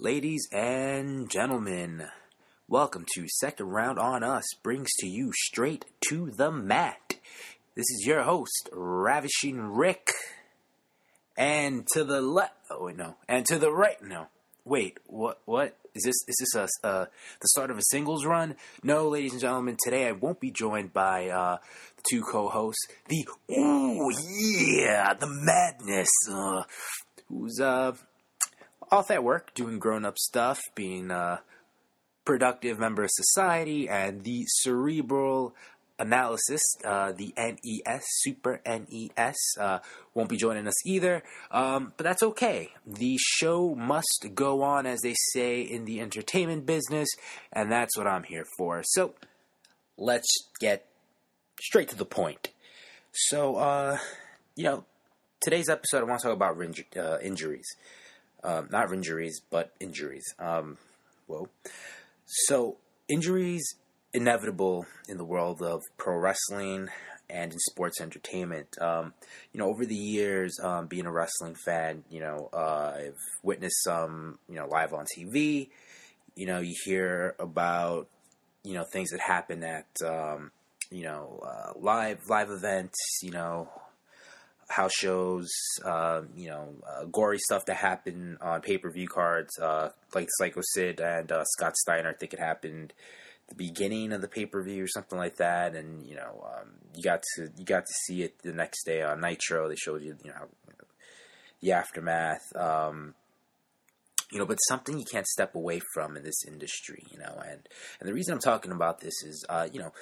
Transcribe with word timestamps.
Ladies 0.00 0.48
and 0.50 1.30
gentlemen, 1.30 2.08
welcome 2.66 3.06
to 3.14 3.28
Second 3.28 3.66
Round 3.66 3.96
on 3.96 4.24
Us 4.24 4.42
brings 4.60 4.90
to 4.98 5.06
you 5.06 5.30
straight 5.32 5.84
to 6.08 6.32
the 6.32 6.50
mat. 6.50 7.14
This 7.76 7.84
is 7.90 8.04
your 8.04 8.22
host, 8.24 8.68
Ravishing 8.72 9.60
Rick. 9.60 10.10
And 11.36 11.86
to 11.92 12.02
the 12.02 12.20
left, 12.20 12.54
oh 12.70 12.86
wait, 12.86 12.96
no. 12.96 13.14
And 13.28 13.46
to 13.46 13.56
the 13.56 13.70
right, 13.70 14.02
no. 14.02 14.26
Wait, 14.64 14.98
what, 15.06 15.40
what? 15.44 15.76
Is 15.94 16.02
this, 16.02 16.16
is 16.26 16.36
this 16.40 16.54
a, 16.56 16.68
uh, 16.84 17.06
the 17.40 17.48
start 17.48 17.70
of 17.70 17.78
a 17.78 17.82
singles 17.82 18.26
run? 18.26 18.56
No, 18.82 19.08
ladies 19.08 19.30
and 19.30 19.40
gentlemen, 19.40 19.76
today 19.80 20.08
I 20.08 20.12
won't 20.12 20.40
be 20.40 20.50
joined 20.50 20.92
by, 20.92 21.28
uh, 21.28 21.58
the 21.98 22.02
two 22.10 22.22
co-hosts, 22.22 22.88
the, 23.08 23.28
ooh, 23.52 24.10
yeah, 24.28 25.14
the 25.14 25.28
madness, 25.28 26.10
uh, 26.28 26.64
who's, 27.28 27.60
uh, 27.60 27.92
off 28.94 29.10
at 29.10 29.24
work, 29.24 29.52
doing 29.54 29.78
grown 29.78 30.04
up 30.04 30.16
stuff, 30.16 30.60
being 30.76 31.10
a 31.10 31.42
productive 32.24 32.78
member 32.78 33.02
of 33.02 33.10
society, 33.12 33.88
and 33.88 34.22
the 34.22 34.44
cerebral 34.46 35.54
analysis, 35.98 36.62
uh, 36.84 37.12
the 37.12 37.34
NES, 37.36 38.02
Super 38.20 38.60
NES, 38.64 39.36
uh, 39.60 39.80
won't 40.14 40.28
be 40.28 40.36
joining 40.36 40.68
us 40.68 40.86
either. 40.86 41.24
Um, 41.50 41.92
but 41.96 42.04
that's 42.04 42.22
okay. 42.22 42.70
The 42.86 43.16
show 43.18 43.74
must 43.74 44.28
go 44.34 44.62
on, 44.62 44.86
as 44.86 45.00
they 45.00 45.14
say 45.32 45.60
in 45.60 45.84
the 45.84 46.00
entertainment 46.00 46.64
business, 46.64 47.08
and 47.52 47.70
that's 47.70 47.98
what 47.98 48.06
I'm 48.06 48.22
here 48.22 48.46
for. 48.56 48.82
So 48.84 49.14
let's 49.96 50.28
get 50.60 50.86
straight 51.60 51.88
to 51.88 51.96
the 51.96 52.06
point. 52.06 52.50
So, 53.12 53.56
uh, 53.56 53.98
you 54.54 54.64
know, 54.64 54.84
today's 55.40 55.68
episode, 55.68 55.98
I 55.98 56.04
want 56.04 56.20
to 56.20 56.28
talk 56.28 56.36
about 56.36 56.58
uh, 56.96 57.18
injuries. 57.20 57.66
Um, 58.44 58.68
not 58.70 58.92
injuries, 58.92 59.40
but 59.50 59.72
injuries. 59.80 60.24
Um, 60.38 60.78
whoa. 61.26 61.48
So, 62.26 62.76
injuries 63.08 63.64
inevitable 64.12 64.86
in 65.08 65.16
the 65.16 65.24
world 65.24 65.60
of 65.60 65.82
pro 65.98 66.16
wrestling 66.16 66.88
and 67.28 67.52
in 67.52 67.58
sports 67.58 68.00
entertainment. 68.00 68.68
Um, 68.80 69.14
you 69.52 69.58
know, 69.58 69.66
over 69.66 69.84
the 69.84 69.94
years, 69.94 70.58
um, 70.62 70.86
being 70.86 71.06
a 71.06 71.12
wrestling 71.12 71.56
fan, 71.64 72.04
you 72.10 72.20
know, 72.20 72.48
uh, 72.52 72.92
I've 72.96 73.18
witnessed 73.42 73.82
some, 73.82 74.38
you 74.48 74.56
know, 74.56 74.66
live 74.66 74.92
on 74.92 75.06
TV. 75.16 75.68
You 76.36 76.46
know, 76.46 76.60
you 76.60 76.74
hear 76.84 77.34
about, 77.38 78.08
you 78.62 78.74
know, 78.74 78.84
things 78.84 79.10
that 79.10 79.20
happen 79.20 79.62
at, 79.62 79.86
um, 80.04 80.52
you 80.90 81.02
know, 81.02 81.40
uh, 81.44 81.72
live 81.78 82.20
live 82.28 82.50
events. 82.50 82.98
You 83.22 83.32
know, 83.32 83.68
house 84.68 84.92
shows, 84.94 85.50
uh, 85.84 86.22
you 86.36 86.48
know, 86.48 86.74
uh, 86.88 87.04
gory 87.04 87.38
stuff 87.38 87.64
that 87.66 87.76
happened 87.76 88.38
on 88.40 88.60
pay 88.60 88.78
per 88.78 88.90
view 88.90 89.08
cards, 89.08 89.58
uh, 89.58 89.90
like 90.14 90.28
Psycho 90.38 90.60
Sid 90.62 91.00
and 91.00 91.30
uh, 91.30 91.44
Scott 91.44 91.76
Steiner. 91.76 92.10
I 92.10 92.14
think 92.14 92.32
it 92.32 92.40
happened 92.40 92.92
the 93.48 93.54
beginning 93.54 94.12
of 94.12 94.20
the 94.20 94.28
pay 94.28 94.46
per 94.46 94.62
view 94.62 94.84
or 94.84 94.88
something 94.88 95.18
like 95.18 95.36
that, 95.36 95.74
and 95.74 96.06
you 96.06 96.16
know, 96.16 96.46
um, 96.46 96.70
you 96.94 97.02
got 97.02 97.22
to 97.36 97.48
you 97.56 97.64
got 97.64 97.86
to 97.86 97.92
see 98.06 98.22
it 98.22 98.38
the 98.42 98.52
next 98.52 98.84
day 98.84 99.02
on 99.02 99.20
Nitro. 99.20 99.68
They 99.68 99.76
showed 99.76 100.02
you, 100.02 100.16
you 100.24 100.30
know, 100.30 100.46
the 101.60 101.72
aftermath. 101.72 102.54
Um, 102.56 103.14
you 104.32 104.38
know, 104.38 104.46
but 104.46 104.56
something 104.68 104.98
you 104.98 105.04
can't 105.04 105.28
step 105.28 105.54
away 105.54 105.80
from 105.92 106.16
in 106.16 106.24
this 106.24 106.44
industry, 106.46 107.04
you 107.10 107.18
know, 107.18 107.40
and 107.46 107.68
and 108.00 108.08
the 108.08 108.14
reason 108.14 108.34
I'm 108.34 108.40
talking 108.40 108.72
about 108.72 109.00
this 109.00 109.22
is, 109.22 109.44
uh, 109.48 109.68
you 109.72 109.78
know, 109.78 109.92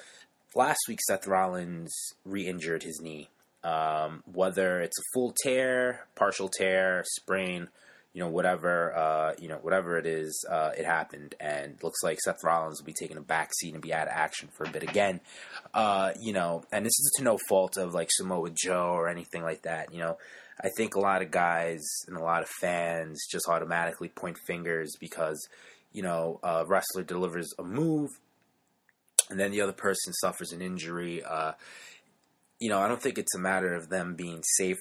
last 0.55 0.79
week 0.87 0.99
Seth 1.05 1.27
Rollins 1.27 1.93
re-injured 2.25 2.83
his 2.83 2.99
knee 3.01 3.29
um, 3.63 4.23
whether 4.25 4.81
it's 4.81 4.97
a 4.99 5.03
full 5.13 5.33
tear, 5.43 6.07
partial 6.15 6.49
tear, 6.49 7.03
sprain, 7.05 7.69
you 8.13 8.21
know, 8.21 8.29
whatever, 8.29 8.95
uh, 8.95 9.33
you 9.39 9.47
know, 9.47 9.57
whatever 9.57 9.97
it 9.97 10.05
is, 10.05 10.45
uh, 10.49 10.71
it 10.77 10.85
happened, 10.85 11.33
and 11.39 11.81
looks 11.81 12.03
like 12.03 12.19
Seth 12.21 12.43
Rollins 12.43 12.79
will 12.79 12.85
be 12.85 12.93
taking 12.93 13.17
a 13.17 13.21
back 13.21 13.51
seat 13.55 13.73
and 13.73 13.81
be 13.81 13.93
out 13.93 14.07
of 14.07 14.13
action 14.13 14.49
for 14.55 14.65
a 14.65 14.69
bit 14.69 14.83
again. 14.83 15.19
Uh, 15.73 16.11
you 16.19 16.31
know, 16.31 16.63
and 16.71 16.85
this 16.85 16.91
is 16.91 17.11
to 17.17 17.23
no 17.23 17.39
fault 17.49 17.75
of 17.77 17.95
like 17.95 18.09
Samoa 18.11 18.51
Joe 18.51 18.91
or 18.91 19.07
anything 19.07 19.41
like 19.41 19.63
that. 19.63 19.91
You 19.91 19.99
know, 19.99 20.17
I 20.61 20.69
think 20.77 20.95
a 20.95 20.99
lot 20.99 21.23
of 21.23 21.31
guys 21.31 21.81
and 22.07 22.15
a 22.15 22.23
lot 22.23 22.43
of 22.43 22.49
fans 22.61 23.25
just 23.31 23.47
automatically 23.49 24.09
point 24.09 24.37
fingers 24.45 24.95
because 24.99 25.39
you 25.91 26.03
know 26.03 26.39
a 26.43 26.65
wrestler 26.67 27.03
delivers 27.03 27.51
a 27.57 27.63
move, 27.63 28.11
and 29.31 29.39
then 29.39 29.49
the 29.49 29.61
other 29.61 29.73
person 29.73 30.13
suffers 30.13 30.51
an 30.51 30.61
injury. 30.61 31.23
Uh, 31.23 31.53
you 32.63 32.69
know, 32.69 32.79
I 32.79 32.87
don't 32.87 33.01
think 33.01 33.17
it's 33.17 33.35
a 33.35 33.39
matter 33.39 33.73
of 33.73 33.89
them 33.89 34.15
being 34.15 34.41
safe 34.41 34.77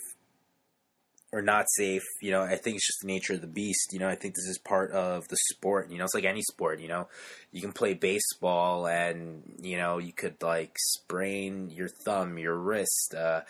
or 1.32 1.43
not 1.43 1.65
safe. 1.69 2.04
You 2.20 2.31
know, 2.31 2.43
I 2.43 2.54
think 2.54 2.76
it's 2.76 2.87
just 2.87 3.00
the 3.00 3.09
nature 3.09 3.32
of 3.32 3.41
the 3.41 3.48
beast. 3.48 3.93
You 3.93 3.98
know, 3.98 4.09
I 4.09 4.15
think 4.15 4.37
this 4.37 4.44
is 4.44 4.59
part 4.59 4.93
of 4.93 5.26
the 5.26 5.37
sport. 5.50 5.91
You 5.91 5.98
know, 5.98 6.04
it's 6.04 6.15
like 6.15 6.25
any 6.25 6.42
sport. 6.42 6.78
You 6.78 6.87
know, 6.87 7.09
you 7.50 7.60
can 7.60 7.72
play 7.72 7.94
baseball 7.94 8.87
and 8.87 9.42
you 9.60 9.76
know 9.78 9.98
you 9.98 10.12
could 10.12 10.41
like 10.41 10.76
sprain 10.78 11.71
your 11.71 11.88
thumb, 11.88 12.38
your 12.38 12.56
wrist. 12.56 13.16
Uh, 13.19 13.41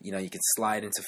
you 0.00 0.12
know, 0.12 0.18
you 0.18 0.30
could 0.30 0.40
slide 0.54 0.84
into 0.84 1.02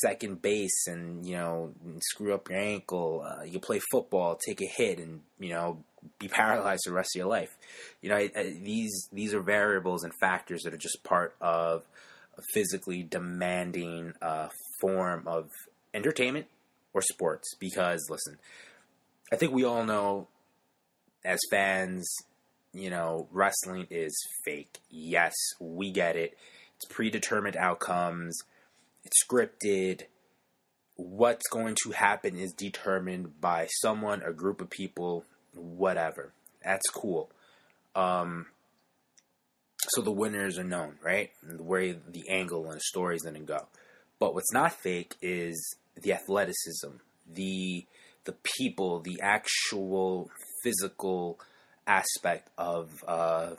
second 0.00 0.40
base 0.40 0.86
and 0.86 1.26
you 1.26 1.36
know 1.36 1.74
screw 2.00 2.32
up 2.32 2.48
your 2.48 2.58
ankle. 2.58 3.26
Uh, 3.28 3.44
you 3.44 3.60
play 3.60 3.78
football, 3.92 4.36
take 4.36 4.62
a 4.62 4.72
hit, 4.74 4.98
and 4.98 5.20
you 5.38 5.50
know 5.50 5.84
be 6.18 6.28
paralyzed 6.28 6.82
the 6.86 6.92
rest 6.92 7.14
of 7.14 7.20
your 7.20 7.28
life. 7.28 7.56
You 8.02 8.10
know, 8.10 8.16
I, 8.16 8.30
I, 8.36 8.42
these 8.62 9.08
these 9.12 9.34
are 9.34 9.40
variables 9.40 10.04
and 10.04 10.12
factors 10.20 10.62
that 10.62 10.74
are 10.74 10.78
just 10.78 11.02
part 11.04 11.34
of 11.40 11.84
a 12.38 12.42
physically 12.52 13.02
demanding 13.02 14.12
uh, 14.20 14.48
form 14.80 15.26
of 15.26 15.50
entertainment 15.94 16.46
or 16.92 17.02
sports. 17.02 17.54
Because 17.58 18.06
listen, 18.10 18.38
I 19.32 19.36
think 19.36 19.52
we 19.52 19.64
all 19.64 19.84
know 19.84 20.28
as 21.24 21.40
fans, 21.50 22.08
you 22.72 22.90
know, 22.90 23.28
wrestling 23.32 23.86
is 23.90 24.16
fake. 24.44 24.78
Yes, 24.90 25.34
we 25.60 25.90
get 25.90 26.16
it. 26.16 26.36
It's 26.76 26.94
predetermined 26.94 27.56
outcomes. 27.56 28.38
It's 29.04 29.24
scripted. 29.24 30.02
What's 30.96 31.46
going 31.50 31.76
to 31.84 31.90
happen 31.90 32.36
is 32.36 32.52
determined 32.52 33.40
by 33.40 33.66
someone, 33.80 34.22
a 34.22 34.32
group 34.32 34.60
of 34.60 34.70
people, 34.70 35.24
whatever. 35.56 36.32
That's 36.62 36.88
cool. 36.92 37.30
Um, 37.94 38.46
so 39.88 40.02
the 40.02 40.12
winners 40.12 40.58
are 40.58 40.64
known, 40.64 40.96
right? 41.02 41.30
And 41.42 41.60
where 41.60 41.94
the 41.94 42.28
angle 42.28 42.66
and 42.66 42.76
the 42.76 42.80
story 42.80 43.16
is 43.16 43.22
going 43.22 43.34
to 43.34 43.40
go. 43.40 43.66
But 44.18 44.34
what's 44.34 44.52
not 44.52 44.72
fake 44.72 45.14
is 45.20 45.76
the 46.00 46.12
athleticism, 46.12 46.90
the 47.30 47.86
the 48.24 48.36
people, 48.58 49.00
the 49.00 49.20
actual 49.22 50.30
physical 50.62 51.38
aspect 51.86 52.48
of 52.58 53.04
of 53.06 53.58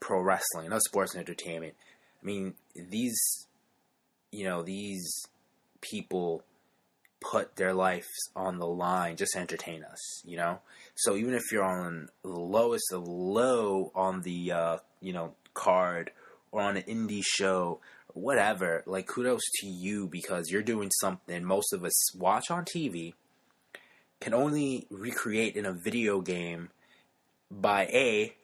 pro 0.00 0.20
wrestling, 0.20 0.72
of 0.72 0.80
sports 0.82 1.14
and 1.14 1.20
entertainment. 1.20 1.74
I 2.22 2.26
mean, 2.26 2.54
these 2.74 3.46
you 4.32 4.44
know 4.44 4.62
these 4.62 5.22
people 5.80 6.42
put 7.20 7.56
their 7.56 7.74
lives 7.74 8.08
on 8.34 8.58
the 8.58 8.66
line 8.66 9.16
just 9.16 9.32
to 9.32 9.40
entertain 9.40 9.84
us, 9.84 10.24
you 10.24 10.36
know. 10.36 10.60
So 10.98 11.14
even 11.14 11.34
if 11.34 11.52
you're 11.52 11.62
on 11.62 12.08
the 12.24 12.30
lowest 12.30 12.92
of 12.92 13.06
low 13.06 13.92
on 13.94 14.22
the 14.22 14.50
uh, 14.50 14.76
you 15.00 15.12
know 15.12 15.34
card 15.54 16.10
or 16.50 16.60
on 16.60 16.76
an 16.76 16.82
indie 16.82 17.22
show 17.24 17.80
whatever, 18.14 18.82
like 18.84 19.06
kudos 19.06 19.42
to 19.60 19.68
you 19.68 20.08
because 20.08 20.50
you're 20.50 20.60
doing 20.60 20.90
something 21.00 21.44
most 21.44 21.72
of 21.72 21.84
us 21.84 22.16
watch 22.16 22.50
on 22.50 22.64
TV 22.64 23.14
can 24.20 24.34
only 24.34 24.88
recreate 24.90 25.54
in 25.54 25.64
a 25.64 25.72
video 25.72 26.20
game 26.20 26.70
by 27.48 27.84
a 27.86 28.34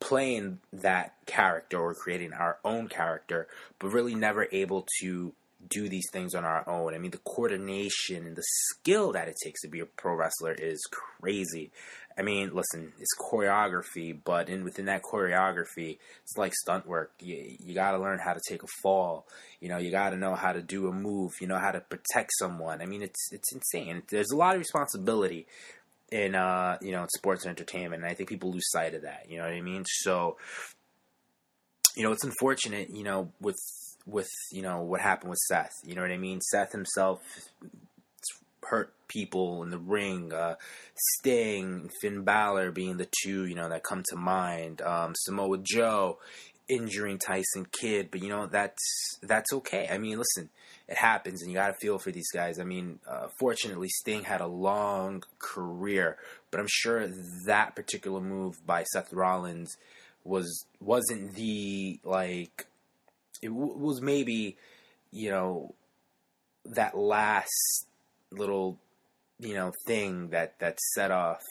playing 0.00 0.60
that 0.72 1.14
character 1.26 1.78
or 1.78 1.92
creating 1.92 2.32
our 2.32 2.56
own 2.64 2.88
character, 2.88 3.46
but 3.78 3.88
really 3.88 4.14
never 4.14 4.48
able 4.50 4.86
to 5.00 5.34
do 5.66 5.88
these 5.88 6.06
things 6.12 6.34
on 6.34 6.44
our 6.44 6.68
own. 6.68 6.94
I 6.94 6.98
mean, 6.98 7.10
the 7.10 7.18
coordination 7.18 8.26
and 8.26 8.36
the 8.36 8.44
skill 8.44 9.12
that 9.12 9.28
it 9.28 9.36
takes 9.42 9.62
to 9.62 9.68
be 9.68 9.80
a 9.80 9.86
pro 9.86 10.14
wrestler 10.14 10.52
is 10.52 10.80
crazy. 10.90 11.70
I 12.16 12.22
mean, 12.22 12.50
listen, 12.52 12.92
it's 12.98 13.16
choreography, 13.16 14.16
but 14.24 14.48
in 14.48 14.64
within 14.64 14.86
that 14.86 15.02
choreography, 15.02 15.98
it's 16.24 16.36
like 16.36 16.52
stunt 16.52 16.86
work. 16.86 17.12
You 17.20 17.56
you 17.60 17.74
got 17.74 17.92
to 17.92 17.98
learn 17.98 18.18
how 18.18 18.32
to 18.32 18.40
take 18.48 18.62
a 18.64 18.68
fall. 18.82 19.26
You 19.60 19.68
know, 19.68 19.78
you 19.78 19.92
got 19.92 20.10
to 20.10 20.16
know 20.16 20.34
how 20.34 20.52
to 20.52 20.60
do 20.60 20.88
a 20.88 20.92
move. 20.92 21.32
You 21.40 21.46
know 21.46 21.58
how 21.58 21.70
to 21.70 21.80
protect 21.80 22.32
someone. 22.38 22.82
I 22.82 22.86
mean, 22.86 23.02
it's 23.02 23.32
it's 23.32 23.52
insane. 23.52 24.02
There's 24.10 24.30
a 24.32 24.36
lot 24.36 24.56
of 24.56 24.60
responsibility 24.60 25.46
in 26.10 26.34
uh 26.34 26.78
you 26.80 26.90
know 26.90 27.02
in 27.02 27.08
sports 27.10 27.44
and 27.44 27.50
entertainment, 27.50 28.02
and 28.02 28.10
I 28.10 28.14
think 28.14 28.28
people 28.28 28.50
lose 28.50 28.68
sight 28.70 28.94
of 28.94 29.02
that. 29.02 29.26
You 29.28 29.38
know 29.38 29.44
what 29.44 29.52
I 29.52 29.60
mean? 29.60 29.84
So, 29.86 30.38
you 31.96 32.02
know, 32.02 32.10
it's 32.10 32.24
unfortunate. 32.24 32.90
You 32.90 33.04
know, 33.04 33.30
with 33.40 33.56
with 34.08 34.30
you 34.50 34.62
know 34.62 34.82
what 34.82 35.00
happened 35.00 35.30
with 35.30 35.38
Seth. 35.38 35.72
You 35.84 35.94
know 35.94 36.02
what 36.02 36.10
I 36.10 36.16
mean? 36.16 36.40
Seth 36.40 36.72
himself 36.72 37.20
hurt 38.64 38.92
people 39.08 39.62
in 39.62 39.70
the 39.70 39.78
ring. 39.78 40.32
Uh, 40.32 40.56
Sting, 41.16 41.90
Finn 42.00 42.22
Balor 42.22 42.72
being 42.72 42.96
the 42.96 43.08
two 43.22 43.46
you 43.46 43.54
know 43.54 43.68
that 43.68 43.84
come 43.84 44.02
to 44.10 44.16
mind. 44.16 44.82
Um, 44.82 45.14
Samoa 45.16 45.58
Joe 45.58 46.18
injuring 46.68 47.18
Tyson 47.18 47.66
Kidd, 47.72 48.10
but 48.10 48.22
you 48.22 48.28
know 48.28 48.46
that's 48.46 49.18
that's 49.22 49.52
okay. 49.52 49.88
I 49.90 49.98
mean, 49.98 50.18
listen, 50.18 50.50
it 50.88 50.96
happens, 50.96 51.42
and 51.42 51.50
you 51.50 51.56
got 51.56 51.68
to 51.68 51.74
feel 51.80 51.98
for 51.98 52.10
these 52.10 52.30
guys. 52.32 52.58
I 52.58 52.64
mean, 52.64 52.98
uh, 53.08 53.28
fortunately, 53.38 53.88
Sting 53.88 54.24
had 54.24 54.40
a 54.40 54.46
long 54.46 55.22
career, 55.38 56.16
but 56.50 56.60
I'm 56.60 56.68
sure 56.68 57.08
that 57.46 57.74
particular 57.74 58.20
move 58.20 58.54
by 58.66 58.84
Seth 58.84 59.12
Rollins 59.12 59.76
was 60.24 60.66
wasn't 60.80 61.34
the 61.34 62.00
like 62.04 62.66
it 63.42 63.48
w- 63.48 63.76
was 63.76 64.00
maybe 64.00 64.56
you 65.10 65.30
know 65.30 65.74
that 66.64 66.96
last 66.96 67.86
little 68.30 68.78
you 69.38 69.54
know 69.54 69.72
thing 69.86 70.28
that 70.30 70.58
that 70.58 70.78
set 70.94 71.10
off 71.10 71.42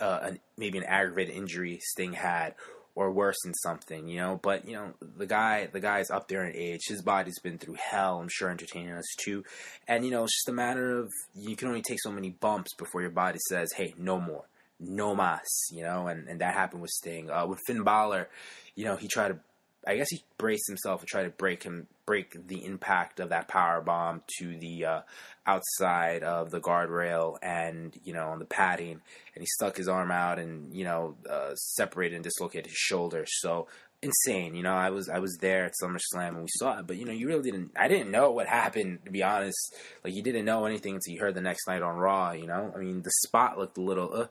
uh, 0.00 0.20
an, 0.22 0.40
maybe 0.56 0.78
an 0.78 0.84
aggravated 0.84 1.34
injury 1.34 1.80
Sting 1.82 2.12
had 2.12 2.54
or 2.94 3.10
worse 3.10 3.36
than 3.42 3.54
something, 3.54 4.06
you 4.06 4.18
know. 4.18 4.38
But 4.42 4.66
you 4.66 4.74
know, 4.74 4.94
the 5.16 5.26
guy, 5.26 5.66
the 5.66 5.80
guy's 5.80 6.10
up 6.10 6.28
there 6.28 6.44
in 6.44 6.54
age. 6.54 6.82
His 6.88 7.02
body's 7.02 7.38
been 7.40 7.58
through 7.58 7.76
hell. 7.90 8.20
I'm 8.20 8.28
sure 8.30 8.50
entertaining 8.50 8.92
us 8.92 9.06
too. 9.24 9.44
And 9.88 10.04
you 10.04 10.10
know, 10.10 10.24
it's 10.24 10.36
just 10.36 10.48
a 10.48 10.52
matter 10.52 10.98
of 10.98 11.10
you 11.34 11.56
can 11.56 11.68
only 11.68 11.82
take 11.82 12.00
so 12.02 12.12
many 12.12 12.30
bumps 12.30 12.74
before 12.74 13.00
your 13.00 13.10
body 13.10 13.38
says, 13.48 13.72
"Hey, 13.72 13.94
no 13.96 14.20
more, 14.20 14.44
no 14.78 15.14
mas." 15.14 15.68
You 15.70 15.82
know, 15.82 16.06
and 16.06 16.28
and 16.28 16.40
that 16.40 16.54
happened 16.54 16.82
with 16.82 16.90
Sting. 16.90 17.30
Uh, 17.30 17.46
with 17.46 17.60
Finn 17.66 17.82
Balor, 17.82 18.28
you 18.74 18.84
know, 18.84 18.96
he 18.96 19.08
tried 19.08 19.28
to 19.28 19.38
I 19.86 19.96
guess 19.96 20.08
he 20.10 20.22
braced 20.38 20.68
himself 20.68 21.00
to 21.00 21.06
try 21.06 21.24
to 21.24 21.30
break 21.30 21.62
him, 21.62 21.88
break 22.06 22.46
the 22.46 22.64
impact 22.64 23.20
of 23.20 23.30
that 23.30 23.48
power 23.48 23.80
bomb 23.80 24.22
to 24.38 24.56
the 24.58 24.84
uh, 24.84 25.00
outside 25.46 26.22
of 26.22 26.50
the 26.50 26.60
guardrail 26.60 27.36
and 27.42 27.96
you 28.04 28.12
know 28.12 28.28
on 28.28 28.38
the 28.38 28.44
padding, 28.44 29.00
and 29.34 29.42
he 29.42 29.46
stuck 29.46 29.76
his 29.76 29.88
arm 29.88 30.10
out 30.10 30.38
and 30.38 30.74
you 30.74 30.84
know 30.84 31.16
uh, 31.28 31.54
separated 31.54 32.14
and 32.14 32.24
dislocated 32.24 32.66
his 32.66 32.76
shoulder. 32.76 33.24
So 33.26 33.66
insane, 34.02 34.54
you 34.54 34.62
know. 34.62 34.74
I 34.74 34.90
was 34.90 35.08
I 35.08 35.18
was 35.18 35.36
there 35.40 35.64
at 35.64 35.74
SummerSlam 35.82 36.28
and 36.28 36.42
we 36.42 36.48
saw 36.48 36.78
it, 36.78 36.86
but 36.86 36.96
you 36.96 37.04
know 37.04 37.12
you 37.12 37.28
really 37.28 37.42
didn't. 37.50 37.72
I 37.76 37.88
didn't 37.88 38.10
know 38.10 38.30
what 38.30 38.46
happened 38.62 39.04
to 39.04 39.10
be 39.10 39.22
honest. 39.22 39.74
Like 40.04 40.14
you 40.14 40.22
didn't 40.22 40.44
know 40.44 40.64
anything 40.64 40.94
until 40.94 41.14
you 41.14 41.20
heard 41.20 41.34
the 41.34 41.40
next 41.40 41.66
night 41.66 41.82
on 41.82 41.96
Raw. 41.96 42.32
You 42.32 42.46
know, 42.46 42.72
I 42.74 42.78
mean 42.78 43.02
the 43.02 43.12
spot 43.24 43.58
looked 43.58 43.78
a 43.78 43.82
little, 43.82 44.14
uh, 44.14 44.26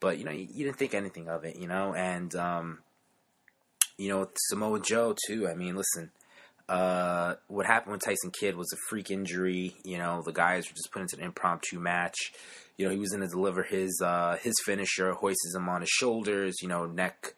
but 0.00 0.18
you 0.18 0.24
know 0.24 0.30
you, 0.30 0.48
you 0.50 0.64
didn't 0.64 0.78
think 0.78 0.94
anything 0.94 1.28
of 1.28 1.44
it. 1.44 1.56
You 1.56 1.68
know, 1.68 1.94
and 1.94 2.34
um, 2.34 2.78
you 4.00 4.08
know, 4.08 4.30
Samoa 4.48 4.80
Joe 4.80 5.14
too. 5.26 5.46
I 5.46 5.54
mean, 5.54 5.76
listen, 5.76 6.10
uh, 6.70 7.34
what 7.48 7.66
happened 7.66 7.92
with 7.92 8.02
Tyson 8.02 8.30
Kidd 8.30 8.56
was 8.56 8.72
a 8.72 8.78
freak 8.88 9.10
injury. 9.10 9.74
You 9.84 9.98
know, 9.98 10.22
the 10.24 10.32
guys 10.32 10.66
were 10.66 10.74
just 10.74 10.90
put 10.90 11.02
into 11.02 11.18
an 11.18 11.22
impromptu 11.22 11.78
match. 11.78 12.16
You 12.78 12.86
know, 12.86 12.92
he 12.92 12.98
was 12.98 13.10
going 13.10 13.20
to 13.20 13.28
deliver 13.28 13.62
his 13.62 14.00
uh, 14.02 14.38
his 14.40 14.54
finisher, 14.64 15.12
hoists 15.12 15.54
him 15.54 15.68
on 15.68 15.82
his 15.82 15.90
shoulders. 15.90 16.56
You 16.62 16.68
know, 16.68 16.86
neck, 16.86 17.34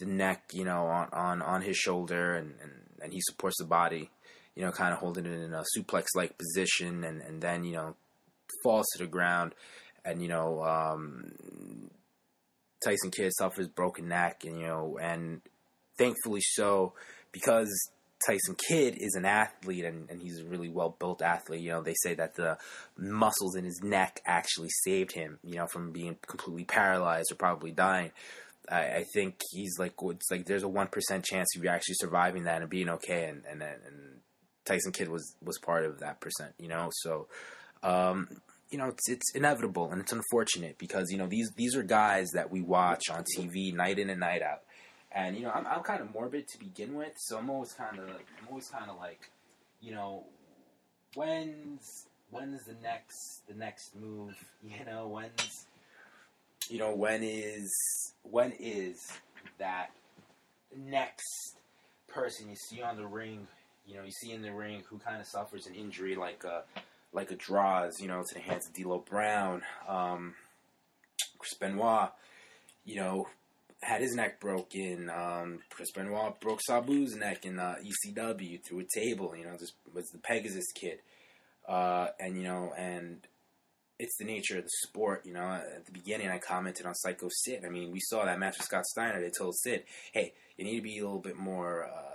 the 0.00 0.04
neck, 0.04 0.50
you 0.52 0.66
know, 0.66 0.86
on 0.86 1.08
on, 1.14 1.40
on 1.40 1.62
his 1.62 1.78
shoulder, 1.78 2.34
and, 2.34 2.56
and 2.62 2.72
and 3.02 3.12
he 3.14 3.20
supports 3.22 3.56
the 3.58 3.64
body. 3.64 4.10
You 4.54 4.66
know, 4.66 4.70
kind 4.70 4.92
of 4.92 4.98
holding 4.98 5.24
it 5.24 5.40
in 5.40 5.54
a 5.54 5.64
suplex 5.74 6.08
like 6.14 6.36
position, 6.36 7.04
and 7.04 7.22
and 7.22 7.40
then 7.40 7.64
you 7.64 7.72
know 7.72 7.96
falls 8.62 8.86
to 8.92 9.04
the 9.04 9.10
ground, 9.10 9.54
and 10.04 10.20
you 10.20 10.28
know. 10.28 10.62
Um, 10.62 11.32
Tyson 12.84 13.12
Kidd 13.12 13.30
suffers 13.38 13.68
broken 13.68 14.08
neck, 14.08 14.42
and 14.44 14.58
you 14.58 14.66
know, 14.66 14.98
and 15.00 15.40
thankfully 16.02 16.40
so, 16.42 16.92
because 17.32 17.70
Tyson 18.26 18.56
Kidd 18.68 18.96
is 18.98 19.14
an 19.14 19.24
athlete 19.24 19.84
and, 19.84 20.08
and 20.10 20.20
he's 20.20 20.40
a 20.40 20.44
really 20.44 20.68
well 20.68 20.96
built 20.98 21.22
athlete. 21.22 21.60
You 21.60 21.70
know, 21.70 21.82
they 21.82 21.94
say 22.02 22.14
that 22.14 22.34
the 22.34 22.58
muscles 22.96 23.56
in 23.56 23.64
his 23.64 23.80
neck 23.82 24.20
actually 24.26 24.70
saved 24.84 25.12
him, 25.12 25.38
you 25.42 25.56
know, 25.56 25.66
from 25.66 25.92
being 25.92 26.16
completely 26.26 26.64
paralyzed 26.64 27.32
or 27.32 27.36
probably 27.36 27.72
dying. 27.72 28.12
I, 28.70 28.80
I 28.80 29.04
think 29.12 29.40
he's 29.50 29.78
like, 29.78 29.94
it's 30.00 30.30
like 30.30 30.46
there's 30.46 30.62
a 30.62 30.68
1% 30.68 31.24
chance 31.24 31.56
of 31.56 31.64
you 31.64 31.68
actually 31.68 31.96
surviving 31.96 32.44
that 32.44 32.60
and 32.60 32.70
being 32.70 32.88
okay. 32.88 33.24
And, 33.24 33.42
and, 33.50 33.62
and 33.62 34.20
Tyson 34.64 34.92
Kidd 34.92 35.08
was, 35.08 35.34
was 35.42 35.58
part 35.58 35.84
of 35.84 35.98
that 36.00 36.20
percent, 36.20 36.52
you 36.58 36.68
know, 36.68 36.90
so, 36.92 37.26
um, 37.82 38.28
you 38.70 38.78
know, 38.78 38.86
it's, 38.86 39.08
it's 39.08 39.34
inevitable 39.34 39.90
and 39.90 40.00
it's 40.00 40.12
unfortunate 40.12 40.78
because, 40.78 41.10
you 41.10 41.18
know, 41.18 41.26
these, 41.26 41.50
these 41.56 41.76
are 41.76 41.82
guys 41.82 42.30
that 42.34 42.50
we 42.50 42.62
watch 42.62 43.10
on 43.10 43.24
TV 43.36 43.74
night 43.74 43.98
in 43.98 44.08
and 44.08 44.20
night 44.20 44.40
out 44.40 44.62
and 45.14 45.36
you 45.36 45.42
know, 45.42 45.50
I'm, 45.50 45.66
I'm 45.66 45.82
kind 45.82 46.00
of 46.00 46.12
morbid 46.12 46.48
to 46.48 46.58
begin 46.58 46.94
with, 46.94 47.12
so 47.16 47.38
I'm 47.38 47.50
always 47.50 47.72
kind 47.72 47.98
of 47.98 48.08
I'm 48.08 48.48
always 48.48 48.68
kind 48.68 48.90
of 48.90 48.96
like, 48.98 49.30
you 49.80 49.92
know, 49.92 50.24
when's 51.14 52.06
when's 52.30 52.64
the 52.64 52.76
next 52.82 53.42
the 53.48 53.54
next 53.54 53.94
move? 53.96 54.34
You 54.64 54.84
know, 54.84 55.08
when's 55.08 55.66
you 56.68 56.78
know 56.78 56.94
when 56.94 57.22
is 57.24 57.72
when 58.22 58.52
is 58.60 58.96
that 59.58 59.90
next 60.76 61.56
person 62.06 62.48
you 62.48 62.56
see 62.56 62.80
on 62.80 62.96
the 62.96 63.06
ring? 63.06 63.48
You 63.84 63.96
know, 63.96 64.04
you 64.04 64.12
see 64.12 64.30
in 64.30 64.42
the 64.42 64.52
ring 64.52 64.84
who 64.88 64.98
kind 64.98 65.20
of 65.20 65.26
suffers 65.26 65.66
an 65.66 65.74
injury 65.74 66.14
like 66.14 66.44
a 66.44 66.62
like 67.12 67.30
a 67.32 67.36
Droz, 67.36 68.00
you 68.00 68.06
know, 68.06 68.22
to 68.22 68.34
the 68.34 68.40
hands 68.40 68.66
of 68.68 68.72
D'Lo 68.72 68.98
Brown, 68.98 69.62
um, 69.88 70.34
Chris 71.38 71.54
Benoit, 71.54 72.12
you 72.84 72.96
know, 72.96 73.26
had 73.82 74.00
his 74.00 74.14
neck 74.14 74.40
broken. 74.40 75.10
Um, 75.10 75.58
Chris 75.70 75.90
Benoit 75.90 76.40
broke 76.40 76.60
Sabu's 76.68 77.16
neck 77.16 77.44
in 77.44 77.58
uh, 77.58 77.76
ECW 77.82 78.62
through 78.64 78.80
a 78.80 78.86
table. 78.94 79.34
You 79.36 79.44
know, 79.44 79.56
this 79.58 79.72
was 79.92 80.08
the 80.10 80.18
Pegasus 80.18 80.70
kid, 80.74 81.00
uh, 81.68 82.08
and 82.20 82.36
you 82.36 82.44
know, 82.44 82.72
and 82.76 83.26
it's 83.98 84.16
the 84.18 84.24
nature 84.24 84.58
of 84.58 84.64
the 84.64 84.70
sport. 84.86 85.26
You 85.26 85.34
know, 85.34 85.46
at 85.46 85.84
the 85.86 85.92
beginning, 85.92 86.28
I 86.28 86.38
commented 86.38 86.86
on 86.86 86.94
Psycho 86.94 87.28
Sid. 87.30 87.64
I 87.66 87.68
mean, 87.68 87.90
we 87.90 88.00
saw 88.00 88.24
that 88.24 88.38
match 88.38 88.56
with 88.58 88.66
Scott 88.66 88.86
Steiner. 88.86 89.20
They 89.20 89.30
told 89.36 89.56
Sid, 89.56 89.84
"Hey, 90.12 90.32
you 90.56 90.64
need 90.64 90.76
to 90.76 90.82
be 90.82 90.98
a 90.98 91.04
little 91.04 91.20
bit 91.20 91.36
more." 91.36 91.84
Uh, 91.84 92.12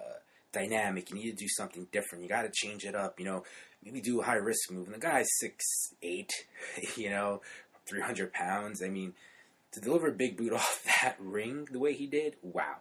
dynamic. 0.53 1.09
You 1.09 1.17
need 1.17 1.29
to 1.29 1.35
do 1.35 1.47
something 1.47 1.87
different. 1.91 2.23
You 2.23 2.29
got 2.29 2.43
to 2.43 2.51
change 2.51 2.85
it 2.85 2.95
up. 2.95 3.19
You 3.19 3.25
know, 3.25 3.43
maybe 3.83 4.01
do 4.01 4.21
a 4.21 4.23
high 4.23 4.35
risk 4.35 4.71
move. 4.71 4.85
And 4.85 4.95
the 4.95 4.99
guy's 4.99 5.27
six 5.39 5.63
eight, 6.01 6.31
you 6.95 7.09
know, 7.09 7.41
three 7.87 8.01
hundred 8.01 8.33
pounds. 8.33 8.81
I 8.81 8.89
mean, 8.89 9.13
to 9.71 9.79
deliver 9.79 10.11
big 10.11 10.37
boot 10.37 10.53
off 10.53 10.83
that 11.01 11.15
ring 11.19 11.67
the 11.71 11.79
way 11.79 11.93
he 11.93 12.07
did, 12.07 12.35
wow. 12.41 12.77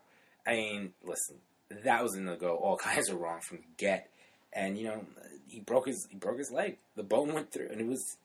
I 0.46 0.52
mean, 0.52 0.92
listen, 1.02 1.36
that 1.84 2.02
was 2.02 2.14
going 2.14 2.26
to 2.26 2.36
go 2.36 2.56
all 2.56 2.76
kinds 2.82 3.08
of 3.08 3.20
wrong 3.20 3.40
from 3.40 3.58
get. 3.76 4.10
And 4.52 4.78
you 4.78 4.84
know, 4.84 5.04
he 5.48 5.60
broke 5.60 5.86
his 5.86 6.06
he 6.10 6.16
broke 6.16 6.38
his 6.38 6.50
leg. 6.50 6.78
The 6.94 7.02
bone 7.02 7.34
went 7.34 7.52
through, 7.52 7.68
and 7.70 7.80
it 7.80 7.86
was 7.86 8.16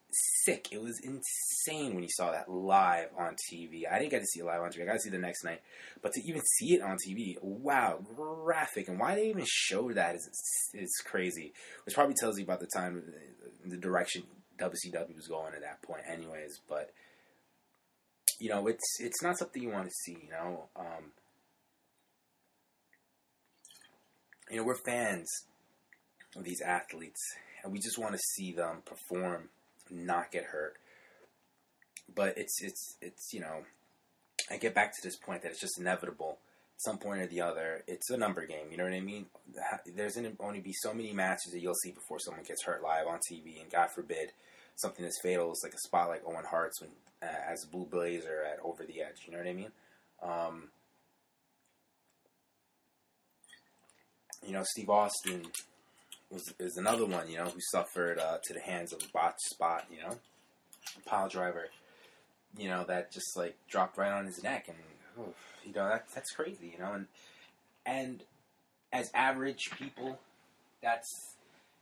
sick. 0.46 0.70
It 0.72 0.82
was 0.82 1.00
insane 1.04 1.94
when 1.94 2.04
you 2.04 2.10
saw 2.10 2.32
that 2.32 2.50
live 2.50 3.10
on 3.18 3.36
TV. 3.52 3.84
I 3.90 4.00
didn't 4.00 4.12
get 4.12 4.20
to 4.20 4.26
see 4.26 4.40
it 4.40 4.46
live 4.46 4.62
on 4.62 4.70
TV. 4.70 4.84
I 4.84 4.86
got 4.86 4.94
to 4.94 5.00
see 5.00 5.10
the 5.10 5.18
next 5.18 5.44
night, 5.44 5.62
but 6.02 6.14
to 6.14 6.22
even 6.24 6.42
see 6.58 6.76
it 6.76 6.82
on 6.82 6.98
TV, 6.98 7.36
wow, 7.42 8.00
graphic. 8.16 8.88
And 8.88 9.00
why 9.00 9.16
they 9.16 9.30
even 9.30 9.46
show 9.46 9.92
that 9.94 10.16
is 10.16 10.30
is 10.74 11.02
crazy. 11.06 11.54
Which 11.86 11.96
probably 11.96 12.16
tells 12.16 12.38
you 12.38 12.46
about 12.46 12.60
the 12.60 12.70
time, 12.74 13.04
the 13.66 13.78
direction 13.78 14.24
WCW 14.58 15.16
was 15.16 15.28
going 15.28 15.54
at 15.54 15.62
that 15.62 15.82
point, 15.82 16.04
anyways. 16.10 16.60
But 16.68 16.92
you 18.42 18.50
know, 18.50 18.68
it's 18.68 18.98
it's 19.00 19.22
not 19.22 19.38
something 19.38 19.62
you 19.62 19.70
want 19.70 19.86
to 19.86 19.94
see. 20.04 20.18
You 20.24 20.32
know, 20.32 20.70
um, 20.76 21.12
you 24.50 24.58
know, 24.58 24.64
we're 24.64 24.76
fans 24.84 25.28
of 26.36 26.44
these 26.44 26.60
athletes, 26.60 27.22
and 27.64 27.72
we 27.72 27.78
just 27.78 28.00
want 28.00 28.14
to 28.14 28.20
see 28.36 28.52
them 28.52 28.82
perform, 28.84 29.50
not 29.92 30.32
get 30.32 30.46
hurt. 30.46 30.78
But 32.14 32.36
it's 32.36 32.64
it's 32.64 32.98
it's 33.00 33.32
you 33.32 33.42
know, 33.42 33.64
I 34.50 34.58
get 34.58 34.74
back 34.74 34.92
to 34.94 35.02
this 35.04 35.18
point 35.18 35.44
that 35.44 35.52
it's 35.52 35.62
just 35.62 35.80
inevitable. 35.80 36.40
Some 36.78 36.98
point 36.98 37.22
or 37.22 37.28
the 37.28 37.42
other, 37.42 37.84
it's 37.88 38.10
a 38.10 38.18
number 38.18 38.44
game. 38.48 38.72
You 38.72 38.78
know 38.78 38.86
what 38.86 38.94
I 38.94 39.02
mean? 39.02 39.28
There's 39.96 40.18
only 40.40 40.62
be 40.62 40.74
so 40.74 40.96
many 40.96 41.14
matches 41.14 41.52
that 41.54 41.62
you'll 41.62 41.76
see 41.76 41.92
before 41.92 42.18
someone 42.18 42.44
gets 42.44 42.64
hurt 42.64 42.82
live 42.82 43.06
on 43.06 43.20
TV, 43.32 43.62
and 43.62 43.72
God 43.72 43.90
forbid 43.94 44.32
something 44.76 45.06
as 45.06 45.18
fatal 45.22 45.52
as 45.52 45.62
like 45.64 45.74
a 45.74 45.88
spot 45.88 46.10
like 46.10 46.24
Owen 46.26 46.46
Hart's 46.46 46.82
when 46.82 46.92
uh, 47.24 47.52
as 47.52 47.64
a 47.64 47.68
Blue 47.68 47.86
Blazer 47.86 48.44
at 48.44 48.60
Over 48.64 48.84
the 48.84 49.02
Edge. 49.02 49.24
You 49.26 49.34
know 49.34 49.40
what 49.40 49.48
I 49.48 49.54
mean? 49.54 49.72
Um, 50.24 50.70
you 54.46 54.54
know, 54.54 54.64
Steve 54.64 54.90
Austin 54.90 55.46
was 56.30 56.54
is 56.60 56.78
another 56.78 57.06
one. 57.06 57.30
You 57.30 57.38
know, 57.38 57.46
who 57.46 57.60
suffered 57.72 58.20
uh, 58.20 58.38
to 58.44 58.54
the 58.54 58.60
hands 58.60 58.94
of 58.94 59.02
a 59.02 59.12
botched 59.14 59.42
spot. 59.54 59.86
You 59.92 60.02
know, 60.02 60.18
pile 61.06 61.30
driver. 61.30 61.68
You 62.58 62.70
know 62.70 62.84
that 62.88 63.12
just 63.12 63.38
like 63.38 63.56
dropped 63.70 63.98
right 63.98 64.12
on 64.12 64.26
his 64.26 64.44
neck, 64.44 64.68
and 64.68 65.28
you 65.66 65.74
know 65.74 65.88
that 65.88 66.08
that's 66.14 66.32
crazy. 66.32 66.74
You 66.74 66.84
know, 66.84 66.94
and 66.94 67.08
and 67.86 68.24
as 68.92 69.10
average 69.14 69.70
people, 69.78 70.20
that's 70.82 71.36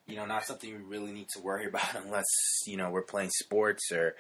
you 0.10 0.16
know 0.16 0.26
not 0.26 0.46
something 0.46 0.72
we 0.72 0.98
really 0.98 1.12
need 1.12 1.28
to 1.30 1.42
worry 1.42 1.66
about 1.68 1.96
unless 1.96 2.26
you 2.66 2.78
know 2.78 2.90
we're 2.90 3.04
playing 3.04 3.30
sports 3.30 3.92
or 3.92 4.16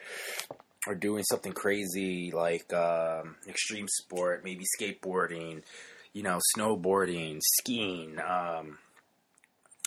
or 0.87 0.95
doing 0.95 1.23
something 1.23 1.51
crazy 1.51 2.31
like 2.33 2.71
um, 2.73 3.35
extreme 3.47 3.87
sport, 3.87 4.43
maybe 4.43 4.63
skateboarding, 4.79 5.61
you 6.13 6.23
know, 6.23 6.39
snowboarding, 6.55 7.39
skiing, 7.59 8.17
um, 8.19 8.77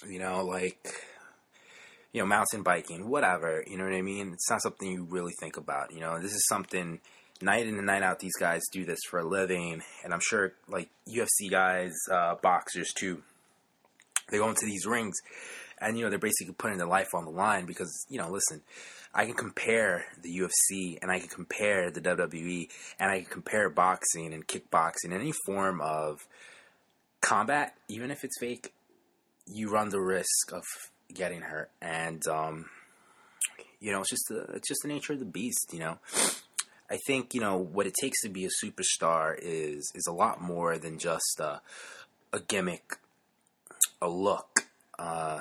you 0.09 0.19
know, 0.19 0.45
like 0.45 0.87
you 2.13 2.21
know, 2.21 2.27
mountain 2.27 2.63
biking, 2.63 3.09
whatever. 3.09 3.65
You 3.67 3.79
know 3.79 3.85
what 3.85 3.95
I 3.95 4.03
mean? 4.03 4.33
It's 4.35 4.51
not 4.51 4.63
something 4.63 4.91
you 4.91 5.05
really 5.05 5.33
think 5.41 5.57
about. 5.57 5.93
You 5.95 6.01
know, 6.01 6.21
this 6.21 6.33
is 6.33 6.47
something 6.47 7.01
night 7.41 7.67
in 7.67 7.79
and 7.79 7.87
night 7.87 8.03
out. 8.03 8.19
These 8.19 8.37
guys 8.39 8.61
do 8.71 8.85
this 8.85 9.01
for 9.09 9.19
a 9.19 9.27
living, 9.27 9.83
and 10.05 10.13
I'm 10.13 10.21
sure 10.21 10.53
like 10.69 10.91
UFC 11.09 11.51
guys, 11.51 11.93
uh, 12.11 12.35
boxers 12.43 12.93
too. 12.95 13.23
They 14.31 14.39
go 14.39 14.49
into 14.49 14.67
these 14.67 14.87
rings 14.87 15.17
and 15.83 15.99
you 15.99 16.05
know 16.05 16.11
they're 16.11 16.19
basically 16.19 16.55
putting 16.55 16.79
their 16.79 16.87
life 16.87 17.09
on 17.15 17.25
the 17.25 17.31
line 17.31 17.67
because 17.67 18.07
you 18.09 18.19
know, 18.19 18.31
listen, 18.31 18.63
I 19.15 19.25
can 19.25 19.35
compare 19.35 20.05
the 20.23 20.39
UFC 20.39 20.99
and 21.03 21.11
I 21.11 21.19
can 21.19 21.29
compare 21.29 21.91
the 21.91 22.01
WWE 22.01 22.69
and 22.99 23.11
I 23.11 23.21
can 23.21 23.31
compare 23.31 23.69
boxing 23.69 24.33
and 24.33 24.47
kickboxing 24.47 25.13
any 25.13 25.33
form 25.47 25.81
of 25.81 26.27
combat, 27.21 27.75
even 27.89 28.11
if 28.11 28.25
it's 28.25 28.39
fake, 28.39 28.73
you 29.47 29.71
run 29.71 29.89
the 29.89 30.01
risk 30.01 30.53
of 30.53 30.63
getting 31.15 31.41
hurt, 31.41 31.71
and 31.81 32.27
um, 32.29 32.67
you 33.81 33.93
know 33.93 34.01
it's 34.01 34.11
just 34.11 34.25
the 34.29 34.43
it's 34.55 34.69
just 34.69 34.81
the 34.83 34.89
nature 34.89 35.15
of 35.15 35.19
the 35.19 35.25
beast, 35.25 35.71
you 35.73 35.81
know. 35.81 35.99
I 36.91 36.99
think 37.07 37.33
you 37.33 37.41
know 37.41 37.57
what 37.57 37.87
it 37.87 37.95
takes 38.01 38.21
to 38.23 38.29
be 38.29 38.45
a 38.45 38.51
superstar 38.65 39.35
is 39.41 39.91
is 39.95 40.07
a 40.07 40.13
lot 40.13 40.43
more 40.43 40.77
than 40.79 40.99
just 40.99 41.41
a, 41.41 41.63
a 42.33 42.41
gimmick, 42.41 42.99
a 44.01 44.09
look, 44.09 44.67
uh, 44.99 45.41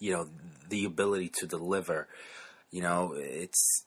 you 0.00 0.12
know, 0.12 0.28
the 0.68 0.84
ability 0.84 1.30
to 1.38 1.46
deliver. 1.46 2.08
You 2.72 2.82
know, 2.82 3.14
it's 3.16 3.84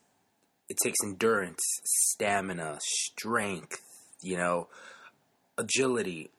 it 0.69 0.77
takes 0.81 0.97
endurance, 1.03 1.61
stamina, 1.83 2.79
strength, 2.81 3.81
you 4.21 4.37
know, 4.37 4.69
agility, 5.57 6.29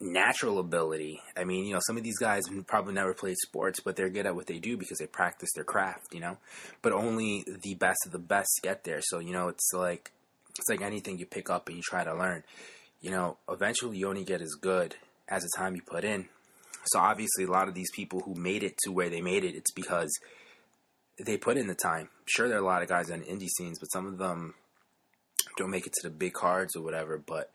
natural 0.00 0.58
ability. 0.58 1.20
I 1.36 1.44
mean, 1.44 1.64
you 1.64 1.74
know, 1.74 1.80
some 1.86 1.96
of 1.96 2.04
these 2.04 2.18
guys 2.18 2.44
probably 2.66 2.94
never 2.94 3.14
played 3.14 3.36
sports, 3.38 3.80
but 3.80 3.96
they're 3.96 4.10
good 4.10 4.26
at 4.26 4.34
what 4.34 4.46
they 4.46 4.58
do 4.58 4.76
because 4.76 4.98
they 4.98 5.06
practice 5.06 5.50
their 5.54 5.64
craft, 5.64 6.12
you 6.12 6.20
know. 6.20 6.36
But 6.82 6.92
only 6.92 7.44
the 7.62 7.74
best 7.74 7.98
of 8.06 8.12
the 8.12 8.18
best 8.18 8.60
get 8.62 8.84
there. 8.84 9.00
So, 9.02 9.18
you 9.18 9.32
know, 9.32 9.48
it's 9.48 9.70
like 9.72 10.12
it's 10.58 10.68
like 10.68 10.82
anything 10.82 11.18
you 11.18 11.26
pick 11.26 11.50
up 11.50 11.68
and 11.68 11.76
you 11.76 11.82
try 11.82 12.04
to 12.04 12.14
learn. 12.14 12.44
You 13.00 13.10
know, 13.10 13.38
eventually 13.48 13.98
you 13.98 14.08
only 14.08 14.24
get 14.24 14.40
as 14.40 14.54
good 14.54 14.96
as 15.28 15.42
the 15.42 15.50
time 15.56 15.74
you 15.74 15.82
put 15.82 16.04
in. 16.04 16.28
So 16.86 16.98
obviously 16.98 17.44
a 17.44 17.50
lot 17.50 17.68
of 17.68 17.74
these 17.74 17.90
people 17.92 18.20
who 18.20 18.34
made 18.34 18.62
it 18.62 18.76
to 18.84 18.92
where 18.92 19.08
they 19.08 19.20
made 19.20 19.44
it, 19.44 19.54
it's 19.54 19.72
because 19.72 20.10
they 21.24 21.36
put 21.36 21.56
in 21.56 21.66
the 21.66 21.74
time. 21.74 22.08
Sure 22.26 22.48
there 22.48 22.58
are 22.58 22.62
a 22.62 22.66
lot 22.66 22.82
of 22.82 22.88
guys 22.88 23.10
on 23.10 23.20
indie 23.20 23.48
scenes, 23.48 23.78
but 23.78 23.92
some 23.92 24.06
of 24.06 24.18
them 24.18 24.54
don't 25.56 25.70
make 25.70 25.86
it 25.86 25.92
to 25.92 26.08
the 26.08 26.14
big 26.14 26.32
cards 26.32 26.76
or 26.76 26.82
whatever, 26.82 27.18
but 27.18 27.50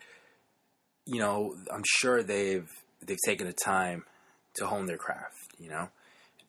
you 1.05 1.19
know, 1.19 1.55
I'm 1.73 1.83
sure 1.85 2.21
they've 2.23 2.69
they've 3.05 3.17
taken 3.25 3.47
the 3.47 3.53
time 3.53 4.03
to 4.55 4.67
hone 4.67 4.85
their 4.85 4.97
craft, 4.97 5.53
you 5.57 5.69
know, 5.69 5.89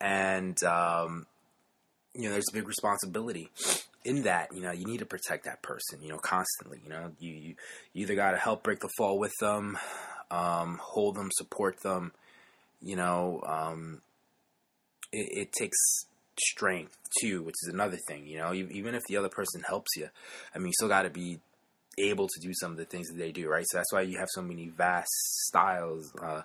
and 0.01 0.63
um, 0.65 1.27
you 2.15 2.25
know, 2.25 2.33
there's 2.33 2.49
a 2.51 2.55
big 2.55 2.69
responsibility 2.69 3.51
in 4.05 4.23
that. 4.23 4.55
You 4.55 4.63
know, 4.63 4.73
you 4.73 4.85
need 4.85 4.99
to 4.99 5.07
protect 5.07 5.45
that 5.45 5.63
person, 5.63 6.03
you 6.03 6.11
know, 6.11 6.19
constantly. 6.19 6.81
You 6.85 6.91
know, 6.91 7.13
you 7.19 7.33
you, 7.33 7.55
either 7.95 8.15
got 8.15 8.33
to 8.33 8.37
help 8.37 8.63
break 8.63 8.81
the 8.81 8.91
fall 8.97 9.19
with 9.19 9.33
them, 9.41 9.79
um, 10.31 10.79
hold 10.83 11.17
them, 11.17 11.31
support 11.33 11.83
them. 11.83 12.13
You 12.83 12.97
know, 12.97 13.43
um, 13.47 14.03
it, 15.13 15.39
it 15.39 15.53
takes 15.53 15.79
strength 16.39 16.97
too, 17.21 17.43
which 17.43 17.57
is 17.63 17.73
another 17.73 17.99
thing. 18.09 18.27
You 18.27 18.39
know, 18.39 18.55
even 18.55 18.95
if 18.95 19.03
the 19.09 19.17
other 19.17 19.29
person 19.29 19.63
helps 19.67 19.91
you, 19.97 20.09
I 20.55 20.59
mean, 20.59 20.69
you 20.69 20.73
still 20.73 20.89
got 20.89 21.03
to 21.03 21.11
be 21.11 21.41
able 21.99 22.29
to 22.29 22.41
do 22.41 22.53
some 22.55 22.71
of 22.73 22.79
the 22.79 22.85
things 22.85 23.09
that 23.09 23.19
they 23.19 23.33
do, 23.33 23.49
right? 23.49 23.67
So 23.69 23.79
that's 23.79 23.93
why 23.93 24.03
you 24.03 24.19
have 24.19 24.29
so 24.31 24.43
many 24.43 24.69
vast 24.69 25.11
styles, 25.47 26.13
uh, 26.23 26.43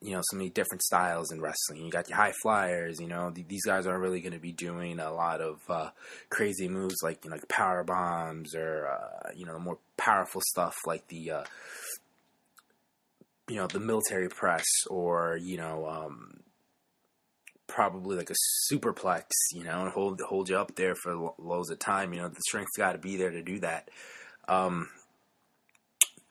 you 0.00 0.12
know, 0.12 0.22
so 0.22 0.36
many 0.36 0.48
different 0.48 0.82
styles 0.82 1.30
in 1.30 1.40
wrestling. 1.40 1.84
You 1.84 1.90
got 1.90 2.08
your 2.08 2.16
high 2.16 2.32
flyers, 2.42 2.98
you 3.00 3.08
know, 3.08 3.30
th- 3.30 3.48
these 3.48 3.64
guys 3.64 3.86
aren't 3.86 4.00
really 4.00 4.20
going 4.20 4.32
to 4.32 4.38
be 4.38 4.52
doing 4.52 4.98
a 4.98 5.12
lot 5.12 5.40
of 5.40 5.60
uh, 5.68 5.90
crazy 6.30 6.68
moves 6.68 6.96
like, 7.02 7.24
you 7.24 7.30
know, 7.30 7.36
like 7.36 7.48
power 7.48 7.84
bombs 7.84 8.54
or, 8.54 8.88
uh, 8.88 9.30
you 9.36 9.44
know, 9.44 9.52
the 9.52 9.58
more 9.58 9.78
powerful 9.98 10.40
stuff 10.40 10.74
like 10.86 11.06
the, 11.08 11.30
uh, 11.30 11.44
you 13.50 13.56
know, 13.56 13.66
the 13.66 13.80
military 13.80 14.28
press 14.28 14.64
or, 14.88 15.36
you 15.42 15.56
know, 15.56 15.86
um, 15.86 16.40
probably 17.66 18.16
like 18.16 18.30
a 18.30 18.72
superplex, 18.72 19.24
you 19.52 19.64
know, 19.64 19.82
and 19.82 19.92
hold 19.92 20.20
hold 20.20 20.48
you 20.48 20.56
up 20.56 20.74
there 20.76 20.94
for 20.94 21.32
loads 21.38 21.70
of 21.70 21.78
time. 21.78 22.12
You 22.12 22.20
know, 22.20 22.28
the 22.28 22.40
strength's 22.46 22.76
got 22.76 22.92
to 22.92 22.98
be 22.98 23.16
there 23.16 23.30
to 23.30 23.42
do 23.42 23.60
that. 23.60 23.90
Um, 24.48 24.88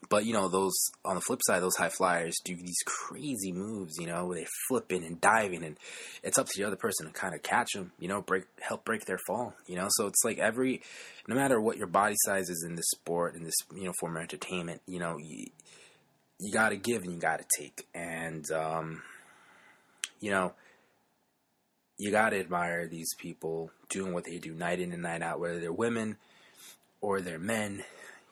but 0.10 0.26
you 0.26 0.34
know 0.34 0.48
those 0.50 0.74
on 1.06 1.16
the 1.16 1.22
flip 1.22 1.40
side, 1.44 1.62
those 1.62 1.76
high 1.76 1.90
flyers 1.90 2.36
do 2.44 2.56
these 2.56 2.78
crazy 2.86 3.52
moves. 3.52 3.98
You 4.00 4.08
know, 4.08 4.26
where 4.26 4.38
they're 4.38 4.48
flipping 4.68 5.04
and 5.04 5.22
diving, 5.22 5.64
and 5.64 5.78
it's 6.24 6.38
up 6.38 6.48
to 6.48 6.54
the 6.58 6.66
other 6.66 6.76
person 6.76 7.06
to 7.06 7.14
kind 7.14 7.36
of 7.36 7.44
catch 7.44 7.74
them. 7.74 7.92
You 8.00 8.08
know, 8.08 8.22
break 8.22 8.46
help 8.60 8.86
break 8.86 9.06
their 9.06 9.20
fall. 9.28 9.54
You 9.68 9.76
know, 9.76 9.88
so 9.92 10.08
it's 10.08 10.24
like 10.26 10.40
every 10.40 10.82
no 11.28 11.36
matter 11.36 11.62
what 11.62 11.78
your 11.78 11.88
body 11.88 12.16
size 12.26 12.50
is 12.50 12.66
in 12.68 12.76
this 12.76 12.90
sport 12.90 13.36
in 13.36 13.44
this 13.44 13.56
you 13.76 13.84
know 13.84 13.94
form 14.00 14.18
of 14.18 14.24
entertainment, 14.24 14.82
you 14.88 15.00
know 15.00 15.18
you 15.18 15.48
you 16.40 16.52
got 16.52 16.70
to 16.70 16.78
give 16.78 17.04
and 17.04 17.14
you 17.14 17.20
got 17.20 17.40
to 17.40 17.46
take, 17.58 17.88
and 17.94 18.50
um, 18.52 19.02
you 20.20 20.32
know 20.32 20.54
you 21.98 22.12
got 22.12 22.30
to 22.30 22.40
admire 22.40 22.88
these 22.88 23.14
people 23.18 23.72
doing 23.90 24.14
what 24.14 24.24
they 24.24 24.38
do 24.38 24.54
night 24.54 24.80
in 24.80 24.94
and 24.94 25.02
night 25.02 25.22
out, 25.22 25.40
whether 25.40 25.60
they're 25.60 25.74
women 25.74 26.16
or 27.02 27.20
they're 27.20 27.38
men 27.38 27.84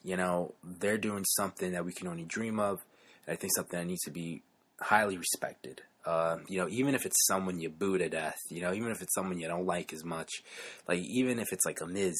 you 0.07 0.15
know, 0.15 0.53
they're 0.63 0.97
doing 0.97 1.25
something 1.25 1.73
that 1.73 1.83
we 1.83 1.91
can 1.91 2.07
only 2.07 2.23
dream 2.23 2.61
of. 2.61 2.79
And 3.25 3.33
I 3.33 3.35
think 3.35 3.51
something 3.53 3.77
that 3.77 3.85
needs 3.85 4.03
to 4.03 4.11
be 4.11 4.41
highly 4.79 5.17
respected. 5.17 5.81
Uh, 6.05 6.37
you 6.47 6.57
know, 6.57 6.69
even 6.69 6.95
if 6.95 7.05
it's 7.05 7.27
someone 7.27 7.59
you 7.59 7.69
boo 7.69 7.97
to 7.97 8.07
death, 8.07 8.37
you 8.49 8.61
know, 8.61 8.73
even 8.73 8.89
if 8.91 9.01
it's 9.01 9.13
someone 9.13 9.37
you 9.37 9.49
don't 9.49 9.65
like 9.65 9.91
as 9.91 10.05
much, 10.05 10.31
like 10.87 10.99
even 10.99 11.39
if 11.39 11.51
it's 11.51 11.65
like 11.65 11.81
a 11.81 11.85
Miz, 11.85 12.15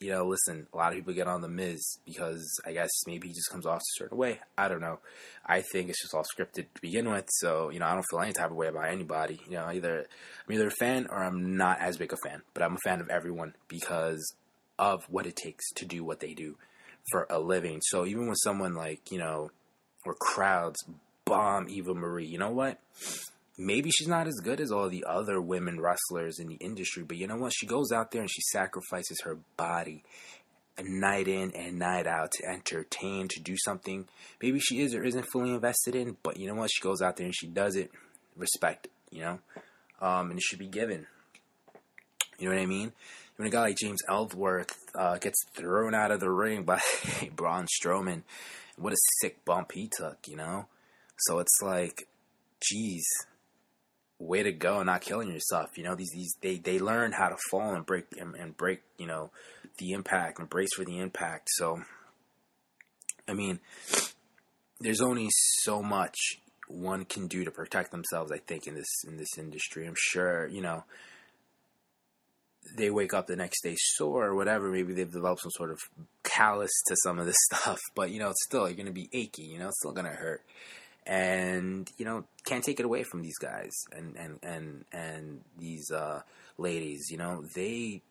you 0.00 0.10
know, 0.10 0.26
listen, 0.26 0.66
a 0.72 0.76
lot 0.76 0.92
of 0.92 0.96
people 0.96 1.12
get 1.12 1.28
on 1.28 1.42
the 1.42 1.48
Miz 1.48 1.98
because 2.06 2.42
I 2.66 2.72
guess 2.72 2.88
maybe 3.06 3.28
he 3.28 3.34
just 3.34 3.50
comes 3.50 3.66
off 3.66 3.80
a 3.80 3.98
certain 3.98 4.16
way. 4.16 4.40
I 4.56 4.68
don't 4.68 4.80
know. 4.80 4.98
I 5.44 5.60
think 5.60 5.90
it's 5.90 6.00
just 6.00 6.14
all 6.14 6.24
scripted 6.24 6.66
to 6.74 6.80
begin 6.80 7.10
with, 7.10 7.28
so 7.28 7.70
you 7.70 7.78
know, 7.78 7.86
I 7.86 7.92
don't 7.92 8.06
feel 8.10 8.20
any 8.20 8.32
type 8.32 8.50
of 8.50 8.56
way 8.56 8.68
about 8.68 8.88
anybody. 8.88 9.40
You 9.46 9.56
know, 9.56 9.70
either 9.70 10.06
I'm 10.48 10.54
either 10.54 10.68
a 10.68 10.72
fan 10.78 11.06
or 11.10 11.22
I'm 11.22 11.56
not 11.56 11.80
as 11.80 11.98
big 11.98 12.12
a 12.12 12.16
fan, 12.24 12.42
but 12.54 12.62
I'm 12.62 12.74
a 12.74 12.84
fan 12.84 13.00
of 13.00 13.10
everyone 13.10 13.54
because 13.68 14.34
of 14.78 15.04
what 15.10 15.26
it 15.26 15.36
takes 15.36 15.70
to 15.74 15.84
do 15.84 16.02
what 16.02 16.20
they 16.20 16.32
do 16.32 16.56
for 17.10 17.26
a 17.28 17.38
living. 17.38 17.80
So 17.82 18.06
even 18.06 18.26
when 18.26 18.36
someone 18.36 18.74
like, 18.74 19.12
you 19.12 19.18
know, 19.18 19.50
or 20.06 20.14
crowds 20.14 20.82
bomb 21.26 21.68
Eva 21.68 21.94
Marie, 21.94 22.26
you 22.26 22.38
know 22.38 22.50
what? 22.50 22.78
Maybe 23.62 23.90
she's 23.90 24.08
not 24.08 24.26
as 24.26 24.40
good 24.42 24.58
as 24.58 24.72
all 24.72 24.88
the 24.88 25.04
other 25.06 25.38
women 25.38 25.80
wrestlers 25.80 26.38
in 26.38 26.48
the 26.48 26.54
industry, 26.54 27.02
but 27.02 27.18
you 27.18 27.26
know 27.26 27.36
what? 27.36 27.52
She 27.54 27.66
goes 27.66 27.92
out 27.92 28.10
there 28.10 28.22
and 28.22 28.30
she 28.30 28.40
sacrifices 28.40 29.20
her 29.24 29.36
body 29.58 30.02
a 30.78 30.82
night 30.82 31.28
in 31.28 31.50
and 31.54 31.78
night 31.78 32.06
out 32.06 32.30
to 32.32 32.48
entertain, 32.48 33.28
to 33.28 33.38
do 33.38 33.56
something. 33.58 34.08
Maybe 34.40 34.60
she 34.60 34.80
is 34.80 34.94
or 34.94 35.04
isn't 35.04 35.26
fully 35.30 35.50
invested 35.50 35.94
in, 35.94 36.16
but 36.22 36.38
you 36.38 36.46
know 36.46 36.54
what? 36.54 36.70
She 36.72 36.80
goes 36.80 37.02
out 37.02 37.18
there 37.18 37.26
and 37.26 37.34
she 37.36 37.48
does 37.48 37.76
it. 37.76 37.90
Respect, 38.34 38.88
you 39.10 39.20
know? 39.20 39.40
Um, 40.00 40.30
and 40.30 40.38
it 40.38 40.42
should 40.42 40.58
be 40.58 40.66
given. 40.66 41.06
You 42.38 42.48
know 42.48 42.54
what 42.54 42.62
I 42.62 42.66
mean? 42.66 42.92
when 43.40 43.46
a 43.46 43.50
guy 43.50 43.60
like 43.60 43.76
James 43.78 44.00
Ellsworth 44.06 44.76
uh, 44.94 45.16
gets 45.16 45.42
thrown 45.54 45.94
out 45.94 46.10
of 46.10 46.20
the 46.20 46.30
ring 46.30 46.62
by 46.62 46.78
Braun 47.34 47.66
Strowman, 47.66 48.22
what 48.76 48.92
a 48.92 48.96
sick 49.20 49.42
bump 49.46 49.72
he 49.72 49.88
took, 49.88 50.28
you 50.28 50.36
know? 50.36 50.66
So 51.20 51.38
it's 51.38 51.58
like, 51.62 52.06
geez, 52.62 53.02
way 54.20 54.42
to 54.42 54.52
go, 54.52 54.82
not 54.82 55.00
killing 55.00 55.32
yourself. 55.32 55.76
You 55.76 55.84
know, 55.84 55.94
these 55.96 56.10
these 56.12 56.34
they 56.40 56.56
they 56.56 56.78
learn 56.78 57.12
how 57.12 57.28
to 57.28 57.36
fall 57.50 57.74
and 57.74 57.84
break 57.84 58.04
and, 58.18 58.34
and 58.34 58.56
break, 58.56 58.82
you 58.98 59.06
know, 59.06 59.30
the 59.78 59.92
impact 59.92 60.38
and 60.38 60.48
brace 60.48 60.74
for 60.76 60.84
the 60.84 60.98
impact. 60.98 61.48
So, 61.52 61.82
I 63.26 63.34
mean, 63.34 63.60
there's 64.80 65.00
only 65.00 65.28
so 65.62 65.82
much 65.82 66.16
one 66.68 67.04
can 67.04 67.26
do 67.26 67.44
to 67.44 67.50
protect 67.50 67.90
themselves. 67.90 68.30
I 68.30 68.38
think 68.38 68.66
in 68.66 68.74
this 68.74 69.04
in 69.06 69.16
this 69.16 69.38
industry, 69.38 69.86
I'm 69.86 69.94
sure 69.96 70.46
you 70.46 70.60
know 70.60 70.84
they 72.76 72.90
wake 72.90 73.14
up 73.14 73.26
the 73.26 73.36
next 73.36 73.62
day 73.62 73.76
sore 73.78 74.26
or 74.26 74.34
whatever. 74.34 74.70
Maybe 74.70 74.92
they've 74.92 75.10
developed 75.10 75.42
some 75.42 75.50
sort 75.52 75.70
of 75.70 75.78
callus 76.22 76.70
to 76.88 76.96
some 77.02 77.18
of 77.18 77.26
this 77.26 77.36
stuff, 77.52 77.80
but 77.94 78.10
you 78.10 78.18
know, 78.18 78.30
it's 78.30 78.44
still 78.44 78.68
you're 78.68 78.76
going 78.76 78.86
to 78.86 78.92
be 78.92 79.08
achy. 79.12 79.42
You 79.42 79.58
know, 79.58 79.68
it's 79.68 79.78
still 79.78 79.92
going 79.92 80.06
to 80.06 80.12
hurt, 80.12 80.42
and 81.06 81.90
you 81.96 82.04
know, 82.04 82.24
can't 82.50 82.64
take 82.64 82.80
it 82.80 82.86
away 82.86 83.04
from 83.04 83.22
these 83.22 83.38
guys 83.38 83.72
and 83.92 84.16
and 84.16 84.38
and 84.42 84.84
and 84.92 85.40
these 85.58 85.90
uh, 85.90 86.22
ladies. 86.58 87.08
You 87.10 87.18
know, 87.18 87.44
they 87.54 88.02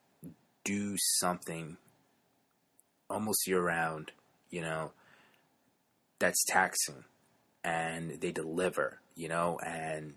do 0.63 0.95
something 1.17 1.77
almost 3.09 3.47
year 3.47 3.61
round. 3.61 4.11
You 4.49 4.61
know, 4.61 4.91
that's 6.19 6.43
taxing, 6.47 7.03
and 7.63 8.19
they 8.21 8.31
deliver. 8.31 8.99
You 9.15 9.27
know, 9.27 9.59
and 9.59 10.13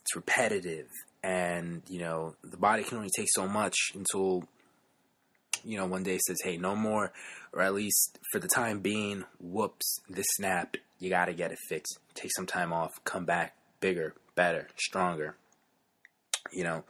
it's 0.00 0.16
repetitive 0.16 0.88
and 1.22 1.82
you 1.88 1.98
know 1.98 2.34
the 2.42 2.56
body 2.56 2.82
can 2.82 2.98
only 2.98 3.10
take 3.14 3.28
so 3.30 3.46
much 3.46 3.76
until 3.94 4.44
you 5.64 5.76
know 5.76 5.86
one 5.86 6.02
day 6.02 6.18
says 6.26 6.38
hey 6.42 6.56
no 6.56 6.74
more 6.74 7.12
or 7.52 7.62
at 7.62 7.74
least 7.74 8.18
for 8.32 8.38
the 8.38 8.48
time 8.48 8.80
being 8.80 9.24
whoops 9.38 10.00
this 10.08 10.26
snapped 10.36 10.78
you 11.00 11.10
got 11.10 11.26
to 11.26 11.32
get 11.32 11.50
it 11.50 11.58
fixed 11.68 11.98
take 12.14 12.30
some 12.34 12.46
time 12.46 12.72
off 12.72 12.92
come 13.04 13.24
back 13.24 13.56
bigger 13.80 14.14
better 14.34 14.68
stronger 14.76 15.36
you 16.52 16.62
know 16.62 16.84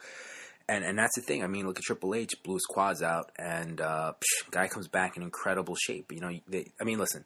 and 0.68 0.84
and 0.84 0.98
that's 0.98 1.14
the 1.16 1.22
thing 1.22 1.42
i 1.42 1.46
mean 1.46 1.66
look 1.66 1.78
at 1.78 1.82
triple 1.82 2.14
h 2.14 2.32
blew 2.44 2.54
his 2.54 2.66
quads 2.68 3.02
out 3.02 3.30
and 3.38 3.80
uh 3.80 4.12
psh, 4.12 4.50
guy 4.50 4.68
comes 4.68 4.88
back 4.88 5.16
in 5.16 5.22
incredible 5.22 5.76
shape 5.76 6.12
you 6.12 6.20
know 6.20 6.30
they, 6.48 6.70
i 6.80 6.84
mean 6.84 6.98
listen 6.98 7.24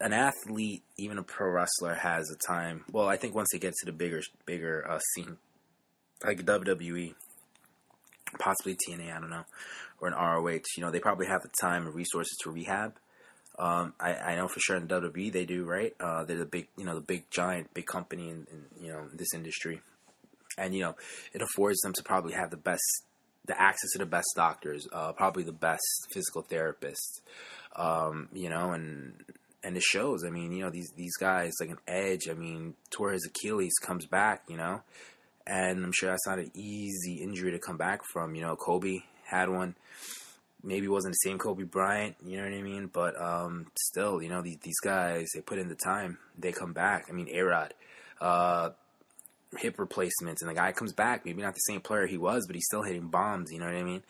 an 0.00 0.12
athlete 0.12 0.82
even 0.98 1.16
a 1.16 1.22
pro 1.22 1.48
wrestler 1.50 1.94
has 1.94 2.30
a 2.30 2.46
time 2.46 2.84
well 2.92 3.08
i 3.08 3.16
think 3.16 3.34
once 3.34 3.48
they 3.52 3.58
get 3.58 3.72
to 3.74 3.86
the 3.86 3.92
bigger 3.92 4.20
bigger 4.44 4.84
uh, 4.90 4.98
scene 5.14 5.38
like 6.24 6.44
WWE, 6.44 7.14
possibly 8.38 8.76
TNA, 8.76 9.14
I 9.14 9.20
don't 9.20 9.30
know, 9.30 9.44
or 10.00 10.08
an 10.08 10.14
ROH. 10.14 10.62
You 10.76 10.84
know, 10.84 10.90
they 10.90 11.00
probably 11.00 11.26
have 11.26 11.42
the 11.42 11.50
time 11.60 11.86
and 11.86 11.94
resources 11.94 12.36
to 12.42 12.50
rehab. 12.50 12.94
Um, 13.58 13.94
I, 13.98 14.14
I 14.14 14.36
know 14.36 14.48
for 14.48 14.60
sure 14.60 14.76
in 14.76 14.86
WWE 14.86 15.32
they 15.32 15.46
do, 15.46 15.64
right? 15.64 15.94
Uh, 15.98 16.24
they're 16.24 16.38
the 16.38 16.44
big, 16.44 16.68
you 16.76 16.84
know, 16.84 16.94
the 16.94 17.00
big 17.00 17.30
giant, 17.30 17.72
big 17.72 17.86
company 17.86 18.28
in, 18.28 18.46
in 18.50 18.84
you 18.84 18.92
know 18.92 19.06
this 19.14 19.32
industry, 19.34 19.80
and 20.58 20.74
you 20.74 20.82
know 20.82 20.94
it 21.32 21.40
affords 21.40 21.80
them 21.80 21.92
to 21.94 22.02
probably 22.02 22.34
have 22.34 22.50
the 22.50 22.58
best, 22.58 22.82
the 23.46 23.58
access 23.60 23.92
to 23.92 23.98
the 23.98 24.06
best 24.06 24.28
doctors, 24.36 24.86
uh, 24.92 25.12
probably 25.12 25.42
the 25.42 25.52
best 25.52 25.82
physical 26.10 26.42
therapists, 26.42 27.20
um, 27.76 28.28
you 28.34 28.50
know, 28.50 28.72
and 28.72 29.14
and 29.64 29.76
it 29.76 29.82
shows. 29.82 30.22
I 30.24 30.30
mean, 30.30 30.52
you 30.52 30.62
know, 30.62 30.70
these 30.70 30.92
these 30.94 31.16
guys 31.16 31.52
like 31.58 31.70
an 31.70 31.78
Edge. 31.88 32.28
I 32.30 32.34
mean, 32.34 32.74
tore 32.90 33.12
his 33.12 33.26
Achilles, 33.26 33.72
comes 33.80 34.04
back, 34.04 34.42
you 34.48 34.58
know, 34.58 34.82
and 35.46 35.82
I'm 35.82 35.92
sure 35.92 36.10
that's 36.10 36.26
not 36.26 36.38
an 36.38 36.50
easy 36.54 37.22
injury 37.22 37.52
to 37.52 37.58
come 37.58 37.78
back 37.78 38.02
from. 38.12 38.34
You 38.34 38.42
know, 38.42 38.56
Kobe 38.56 38.98
had 39.24 39.48
one 39.48 39.76
maybe 40.62 40.88
wasn't 40.88 41.12
the 41.12 41.28
same 41.28 41.38
Kobe 41.38 41.64
Bryant, 41.64 42.16
you 42.24 42.36
know 42.36 42.44
what 42.44 42.52
I 42.52 42.62
mean? 42.62 42.90
But 42.92 43.20
um, 43.20 43.66
still, 43.78 44.22
you 44.22 44.28
know, 44.28 44.42
these, 44.42 44.58
these 44.62 44.80
guys, 44.80 45.28
they 45.34 45.40
put 45.40 45.58
in 45.58 45.68
the 45.68 45.74
time, 45.74 46.18
they 46.38 46.52
come 46.52 46.72
back. 46.72 47.06
I 47.08 47.12
mean, 47.12 47.28
A-Rod, 47.32 47.74
uh, 48.20 48.70
hip 49.58 49.78
replacements, 49.78 50.42
and 50.42 50.50
the 50.50 50.54
guy 50.54 50.72
comes 50.72 50.92
back. 50.92 51.24
Maybe 51.24 51.42
not 51.42 51.54
the 51.54 51.60
same 51.60 51.80
player 51.80 52.06
he 52.06 52.18
was, 52.18 52.46
but 52.46 52.56
he's 52.56 52.66
still 52.66 52.82
hitting 52.82 53.08
bombs, 53.08 53.52
you 53.52 53.58
know 53.58 53.66
what 53.66 53.74
I 53.74 53.82
mean? 53.82 54.02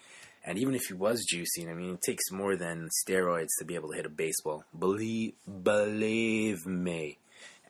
And 0.44 0.58
even 0.58 0.74
if 0.74 0.82
he 0.86 0.94
was 0.94 1.26
juicing, 1.26 1.68
I 1.68 1.74
mean, 1.74 1.94
it 1.94 2.02
takes 2.02 2.30
more 2.30 2.54
than 2.54 2.88
steroids 3.04 3.48
to 3.58 3.64
be 3.64 3.74
able 3.74 3.90
to 3.90 3.96
hit 3.96 4.06
a 4.06 4.10
baseball. 4.10 4.64
Believe, 4.78 5.34
believe 5.62 6.64
me. 6.66 7.18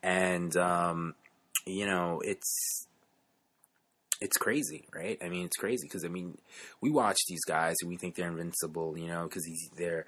And, 0.03 0.55
um, 0.55 1.15
you 1.65 1.87
know, 1.87 2.21
it's 2.23 2.86
it's 4.19 4.37
crazy, 4.37 4.85
right? 4.93 5.17
I 5.23 5.29
mean, 5.29 5.45
it's 5.45 5.57
crazy 5.57 5.87
because 5.87 6.05
I 6.05 6.07
mean, 6.07 6.37
we 6.81 6.89
watch 6.89 7.17
these 7.27 7.43
guys 7.45 7.75
and 7.81 7.89
we 7.89 7.97
think 7.97 8.15
they're 8.15 8.29
invincible, 8.29 8.97
you 8.97 9.07
know, 9.07 9.23
because 9.23 9.47
they're 9.77 10.05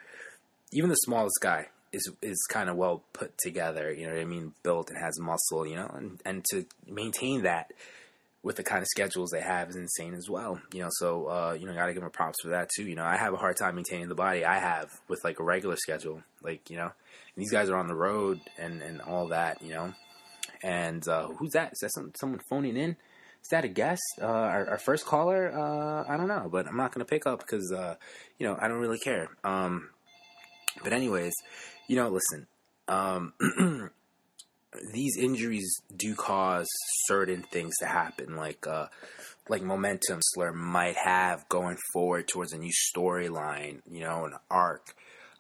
even 0.72 0.90
the 0.90 0.96
smallest 0.96 1.40
guy 1.42 1.68
is 1.92 2.12
is 2.22 2.38
kind 2.50 2.70
of 2.70 2.76
well 2.76 3.04
put 3.14 3.38
together, 3.38 3.92
you 3.92 4.06
know 4.06 4.14
what 4.14 4.22
I 4.22 4.26
mean, 4.26 4.54
built 4.64 4.90
and 4.90 5.00
has 5.00 5.20
muscle, 5.20 5.66
you 5.66 5.76
know, 5.76 5.92
and 5.94 6.22
and 6.26 6.46
to 6.52 6.66
maintain 6.88 7.44
that 7.44 7.72
with 8.42 8.56
the 8.56 8.64
kind 8.64 8.82
of 8.82 8.88
schedules 8.88 9.32
they 9.32 9.42
have 9.42 9.70
is 9.70 9.76
insane 9.76 10.14
as 10.14 10.30
well, 10.30 10.62
you 10.74 10.82
know. 10.82 10.90
So 10.92 11.28
uh, 11.28 11.58
you 11.60 11.66
know, 11.66 11.74
gotta 11.74 11.94
give 11.94 12.02
them 12.02 12.12
props 12.12 12.38
for 12.42 12.50
that 12.50 12.70
too. 12.76 12.84
You 12.84 12.96
know, 12.96 13.06
I 13.06 13.18
have 13.18 13.34
a 13.34 13.38
hard 13.38 13.58
time 13.58 13.76
maintaining 13.76 14.10
the 14.10 14.16
body 14.16 14.46
I 14.46 14.60
have 14.60 14.90
with 15.08 15.24
like 15.24 15.40
a 15.40 15.44
regular 15.44 15.76
schedule, 15.78 16.24
like 16.42 16.70
you 16.70 16.78
know, 16.78 16.92
these 17.36 17.52
guys 17.52 17.70
are 17.70 17.78
on 17.78 17.88
the 17.88 17.96
road 17.96 18.40
and 18.58 18.82
and 18.82 19.02
all 19.02 19.28
that, 19.28 19.62
you 19.62 19.74
know. 19.74 19.94
And 20.62 21.08
uh, 21.08 21.28
who's 21.28 21.52
that? 21.52 21.72
Is 21.74 21.80
that 21.82 21.94
some, 21.94 22.12
someone 22.20 22.42
phoning 22.50 22.76
in? 22.76 22.98
Is 23.42 23.50
that 23.52 23.66
a 23.66 23.68
guest? 23.68 24.02
Uh, 24.22 24.26
our, 24.26 24.70
our, 24.72 24.78
first 24.78 25.06
caller? 25.06 25.52
Uh, 25.52 26.06
I 26.08 26.18
don't 26.18 26.28
know, 26.28 26.50
but 26.52 26.68
I'm 26.68 26.78
not 26.78 26.94
going 26.94 27.06
to 27.06 27.10
pick 27.10 27.26
up 27.26 27.40
because, 27.40 27.72
uh, 27.72 27.96
you 28.38 28.48
know, 28.48 28.58
I 28.60 28.68
don't 28.68 28.80
really 28.80 29.00
care. 29.00 29.30
Um, 29.44 29.90
but 30.84 30.94
anyways, 30.94 31.34
you 31.88 31.96
know, 31.96 32.10
listen, 32.10 32.48
um, 32.88 33.34
these 34.94 35.18
injuries 35.18 35.70
do 35.96 36.16
cause 36.16 36.68
certain 37.06 37.44
things 37.44 37.76
to 37.80 37.86
happen, 37.86 38.36
like, 38.36 38.68
uh, 38.68 38.88
like 39.48 39.64
momentum 39.64 40.20
Slur 40.22 40.54
might 40.54 40.96
have 40.96 41.48
going 41.50 41.78
forward 41.92 42.28
towards 42.28 42.54
a 42.54 42.58
new 42.58 42.72
storyline, 42.72 43.82
you 43.90 44.02
know, 44.02 44.26
an 44.26 44.34
arc, 44.50 44.94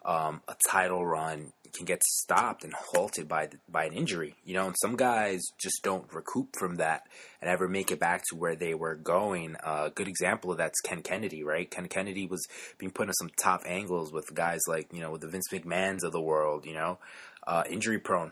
um, 0.04 0.42
a 0.48 0.56
title 0.68 1.06
run, 1.06 1.54
can 1.74 1.86
get 1.86 2.04
stopped 2.04 2.64
and 2.64 2.74
halted 2.74 3.28
by 3.28 3.48
the, 3.48 3.58
by 3.70 3.86
an 3.86 3.94
injury. 3.94 4.36
You 4.44 4.56
know, 4.56 4.68
and 4.68 4.76
some 4.82 4.96
guys 4.96 5.42
just 5.62 5.82
don't 5.84 6.12
recoup 6.14 6.56
from 6.58 6.76
that 6.76 7.04
and 7.42 7.50
ever 7.50 7.68
make 7.68 7.92
it 7.92 8.00
back 8.00 8.24
to 8.30 8.36
where 8.36 8.56
they 8.56 8.74
were 8.74 8.96
going. 8.96 9.56
Uh, 9.64 9.86
a 9.88 9.90
good 9.90 10.08
example 10.08 10.52
of 10.52 10.58
that's 10.58 10.80
Ken 10.82 11.02
Kennedy, 11.02 11.44
right? 11.44 11.70
Ken 11.70 11.88
Kennedy 11.88 12.28
was 12.28 12.46
being 12.78 12.92
put 12.92 13.08
in 13.08 13.14
some 13.14 13.30
top 13.42 13.62
angles 13.66 14.12
with 14.12 14.34
guys 14.34 14.60
like 14.68 14.92
you 14.92 15.02
know 15.02 15.12
with 15.12 15.22
the 15.22 15.28
Vince 15.28 15.48
McMahon's 15.52 16.04
of 16.04 16.12
the 16.12 16.22
world. 16.22 16.66
You 16.66 16.74
know, 16.74 17.00
uh, 17.46 17.64
injury 17.70 18.00
prone. 18.00 18.32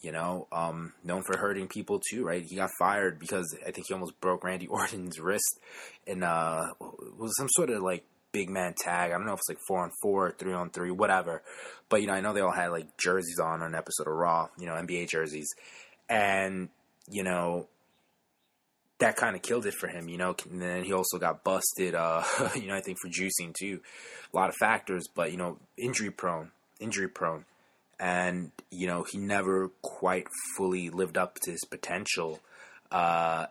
You 0.00 0.12
know, 0.12 0.48
um, 0.52 0.92
known 1.02 1.22
for 1.22 1.38
hurting 1.38 1.66
people 1.68 1.98
too, 2.10 2.26
right? 2.26 2.44
He 2.44 2.56
got 2.56 2.68
fired 2.78 3.18
because 3.18 3.56
I 3.66 3.70
think 3.70 3.86
he 3.88 3.94
almost 3.94 4.20
broke 4.20 4.44
Randy 4.44 4.66
Orton's 4.70 5.18
wrist 5.18 5.58
in 6.06 6.22
uh, 6.22 6.72
was 7.18 7.34
some 7.38 7.48
sort 7.50 7.70
of 7.70 7.82
like 7.82 8.04
big 8.34 8.50
man 8.50 8.74
tag. 8.76 9.12
I 9.12 9.14
don't 9.14 9.26
know 9.26 9.32
if 9.32 9.38
it's 9.38 9.48
like 9.48 9.60
four 9.66 9.80
on 9.80 9.92
four, 10.02 10.34
three 10.36 10.52
on 10.52 10.68
three, 10.70 10.90
whatever. 10.90 11.40
But 11.88 12.02
you 12.02 12.08
know, 12.08 12.12
I 12.14 12.20
know 12.20 12.34
they 12.34 12.40
all 12.40 12.52
had 12.52 12.72
like 12.72 12.98
jerseys 12.98 13.38
on 13.38 13.62
on 13.62 13.68
an 13.68 13.74
episode 13.74 14.08
of 14.08 14.14
Raw, 14.14 14.48
you 14.58 14.66
know, 14.66 14.72
NBA 14.72 15.08
jerseys, 15.08 15.48
and 16.10 16.68
you 17.08 17.22
know, 17.22 17.68
that 18.98 19.16
kind 19.16 19.36
of 19.36 19.42
killed 19.42 19.66
it 19.66 19.74
for 19.74 19.86
him. 19.86 20.08
You 20.08 20.18
know, 20.18 20.34
and 20.50 20.60
then 20.60 20.84
he 20.84 20.92
also 20.92 21.18
got 21.18 21.44
busted. 21.44 21.94
Uh, 21.94 22.24
you 22.56 22.66
know, 22.66 22.74
I 22.74 22.80
think 22.80 22.98
for 23.00 23.08
juicing 23.08 23.54
too, 23.58 23.80
a 24.32 24.36
lot 24.36 24.50
of 24.50 24.56
factors, 24.56 25.04
but 25.14 25.30
you 25.30 25.38
know, 25.38 25.58
injury 25.78 26.10
prone, 26.10 26.50
injury 26.80 27.08
prone, 27.08 27.44
and 28.00 28.50
you 28.70 28.88
know, 28.88 29.06
he 29.08 29.16
never 29.16 29.70
quite 29.80 30.26
fully 30.56 30.90
lived 30.90 31.16
up 31.16 31.38
to 31.44 31.52
his 31.52 31.64
potential. 31.64 32.40
Uh, 32.90 33.46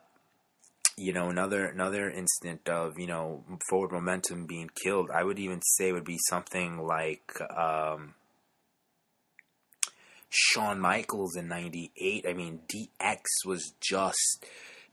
you 0.98 1.14
know, 1.14 1.30
another 1.30 1.66
another 1.66 2.10
instant 2.10 2.68
of 2.68 3.00
you 3.00 3.08
know 3.08 3.44
forward 3.70 3.92
momentum 3.92 4.46
being 4.46 4.70
killed. 4.84 5.10
I 5.14 5.24
would 5.24 5.40
even 5.40 5.62
say 5.62 5.92
would 5.92 6.06
be 6.06 6.20
something 6.30 6.86
like 6.86 7.32
um, 7.56 8.14
Shawn 10.30 10.80
Michaels 10.80 11.36
in 11.36 11.48
'98. 11.48 12.26
I 12.28 12.34
mean, 12.34 12.62
DX 12.74 13.22
was 13.46 13.74
just 13.82 14.46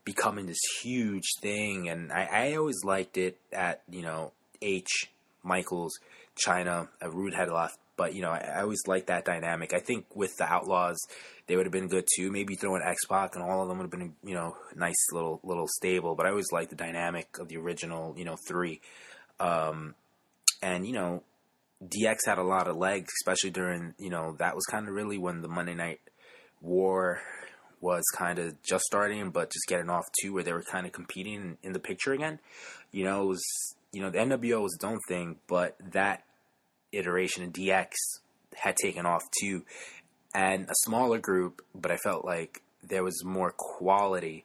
becoming 0.05 0.47
this 0.47 0.61
huge 0.83 1.29
thing, 1.41 1.89
and 1.89 2.13
I, 2.13 2.29
I 2.33 2.55
always 2.57 2.83
liked 2.85 3.17
it 3.17 3.39
at 3.53 3.83
you 3.91 4.03
know 4.03 4.33
H 4.63 5.11
Michaels, 5.43 5.99
Chyna, 6.45 6.89
a 7.01 7.11
Rude 7.11 7.35
had 7.35 7.51
left 7.51 7.79
but 8.01 8.15
you 8.15 8.23
know, 8.23 8.31
I, 8.31 8.39
I 8.39 8.63
always 8.63 8.81
like 8.87 9.09
that 9.09 9.27
dynamic. 9.27 9.75
I 9.75 9.79
think 9.79 10.07
with 10.15 10.35
the 10.39 10.51
Outlaws, 10.51 10.97
they 11.47 11.55
would 11.55 11.67
have 11.67 11.73
been 11.73 11.89
good 11.89 12.07
too. 12.17 12.33
Maybe 12.33 12.55
throw 12.55 12.75
in 12.75 12.81
X 12.83 13.05
Pac, 13.05 13.35
and 13.35 13.45
all 13.45 13.61
of 13.61 13.69
them 13.69 13.77
would 13.77 13.85
have 13.85 13.91
been 13.91 14.15
you 14.25 14.33
know 14.33 14.57
nice 14.75 15.13
little 15.13 15.39
little 15.43 15.67
stable. 15.69 16.15
But 16.15 16.25
I 16.25 16.31
always 16.31 16.51
like 16.51 16.71
the 16.71 16.77
dynamic 16.77 17.37
of 17.39 17.49
the 17.49 17.59
original 17.59 18.15
you 18.17 18.25
know 18.25 18.37
three. 18.49 18.81
Um, 19.39 19.95
and 20.63 20.87
you 20.87 20.95
know, 20.95 21.25
DX 21.85 22.21
had 22.25 22.39
a 22.39 22.43
lot 22.43 22.69
of 22.69 22.77
legs, 22.79 23.13
especially 23.21 23.51
during 23.51 23.93
you 23.99 24.09
know 24.09 24.35
that 24.39 24.55
was 24.55 24.65
kind 24.65 24.89
of 24.89 24.95
really 24.95 25.19
when 25.19 25.43
the 25.43 25.49
Monday 25.49 25.75
Night 25.75 26.01
War 26.63 27.21
was 27.83 28.05
kind 28.17 28.39
of 28.39 28.63
just 28.63 28.85
starting, 28.85 29.29
but 29.29 29.53
just 29.53 29.67
getting 29.69 29.91
off 29.91 30.07
too, 30.23 30.33
where 30.33 30.43
they 30.43 30.55
were 30.55 30.63
kind 30.63 30.87
of 30.87 30.93
competing 30.93 31.59
in 31.63 31.73
the 31.73 31.79
picture 31.79 32.15
again. 32.15 32.39
You 32.93 33.05
know, 33.05 33.25
it 33.25 33.27
was 33.27 33.45
you 33.93 34.01
know 34.01 34.09
the 34.09 34.21
NWO 34.21 34.63
was 34.63 34.73
its 34.75 34.85
own 34.85 35.01
thing, 35.07 35.37
but 35.47 35.77
that 35.93 36.25
iteration 36.92 37.44
of 37.44 37.53
DX 37.53 37.92
had 38.55 38.76
taken 38.76 39.07
off 39.07 39.22
too, 39.40 39.64
and 40.35 40.64
a 40.64 40.74
smaller 40.85 41.18
group, 41.18 41.62
but 41.74 41.90
I 41.90 41.96
felt 41.96 42.24
like 42.24 42.62
there 42.83 43.05
was 43.05 43.24
more 43.24 43.55
quality 43.57 44.44